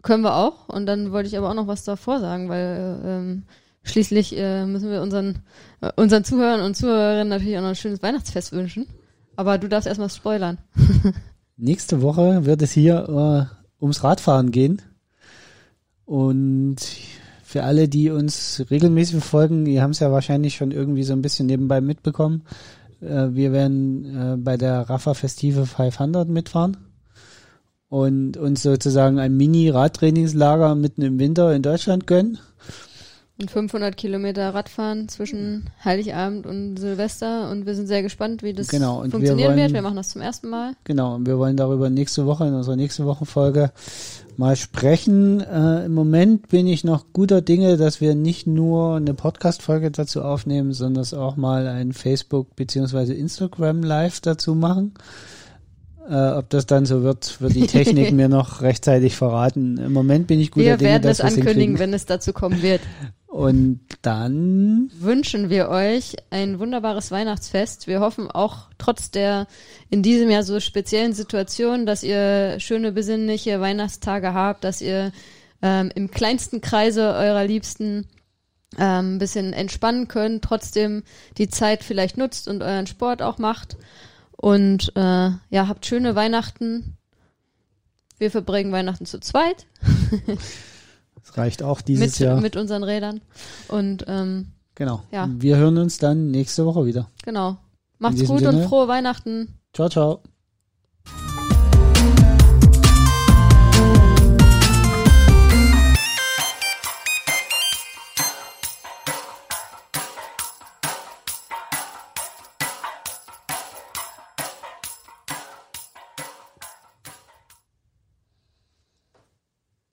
[0.03, 0.69] können wir auch.
[0.69, 3.43] Und dann wollte ich aber auch noch was davor sagen, weil äh, ähm,
[3.83, 5.41] schließlich äh, müssen wir unseren,
[5.81, 8.87] äh, unseren Zuhörern und Zuhörerinnen natürlich auch noch ein schönes Weihnachtsfest wünschen.
[9.37, 10.59] Aber du darfst erstmal spoilern.
[11.57, 14.83] Nächste Woche wird es hier äh, ums Radfahren gehen.
[16.15, 16.75] Und
[17.45, 21.23] für alle, die uns regelmäßig verfolgen, die haben es ja wahrscheinlich schon irgendwie so ein
[21.23, 22.43] bisschen nebenbei mitbekommen.
[23.01, 26.79] Äh, wir werden äh, bei der Rafa Festive 500 mitfahren
[27.89, 32.39] und uns sozusagen ein Mini-Radtrainingslager mitten im Winter in Deutschland gönnen.
[33.41, 37.51] Und 500 Kilometer Radfahren zwischen Heiligabend und Silvester.
[37.53, 39.59] Und wir sind sehr gespannt, wie das Genau, und wir funktionieren wird.
[39.69, 40.73] wollen- Wir machen das zum ersten Mal.
[40.85, 43.71] Genau, und wir wollen darüber nächste Woche, in unserer nächsten Wochenfolge
[44.41, 45.41] mal sprechen.
[45.41, 50.23] Äh, Im Moment bin ich noch guter Dinge, dass wir nicht nur eine Podcast-Folge dazu
[50.23, 54.95] aufnehmen, sondern es auch mal ein Facebook- beziehungsweise Instagram-Live dazu machen.
[56.09, 59.77] Äh, ob das dann so wird, wird die Technik mir noch rechtzeitig verraten.
[59.77, 61.79] Im Moment bin ich guter Wir Dinge, werden dass es wir's ankündigen, hinkriegen.
[61.79, 62.81] wenn es dazu kommen wird.
[63.31, 67.87] Und dann, Wünschen wir euch ein wunderbares Weihnachtsfest.
[67.87, 69.47] Wir hoffen auch trotz der
[69.89, 75.13] in diesem Jahr so speziellen Situation, dass ihr schöne besinnliche Weihnachtstage habt, dass ihr
[75.63, 78.09] ähm, im kleinsten Kreise eurer Liebsten
[78.77, 81.05] ähm, ein bisschen entspannen könnt, trotzdem
[81.39, 83.77] die Zeit vielleicht nutzt und euren Sport auch macht.
[84.33, 86.97] Und äh, ja, habt schöne Weihnachten.
[88.19, 89.67] Wir verbringen Weihnachten zu zweit
[91.23, 92.41] es reicht auch dieses mit, Jahr.
[92.41, 93.21] mit unseren Rädern.
[93.69, 95.03] Und ähm, genau.
[95.11, 95.29] ja.
[95.31, 97.11] Wir hören uns dann nächste Woche wieder.
[97.25, 97.59] genau.
[97.99, 98.63] Macht's gut Sinne.
[98.63, 99.59] und frohe Weihnachten.
[99.75, 100.23] Ciao, ciao.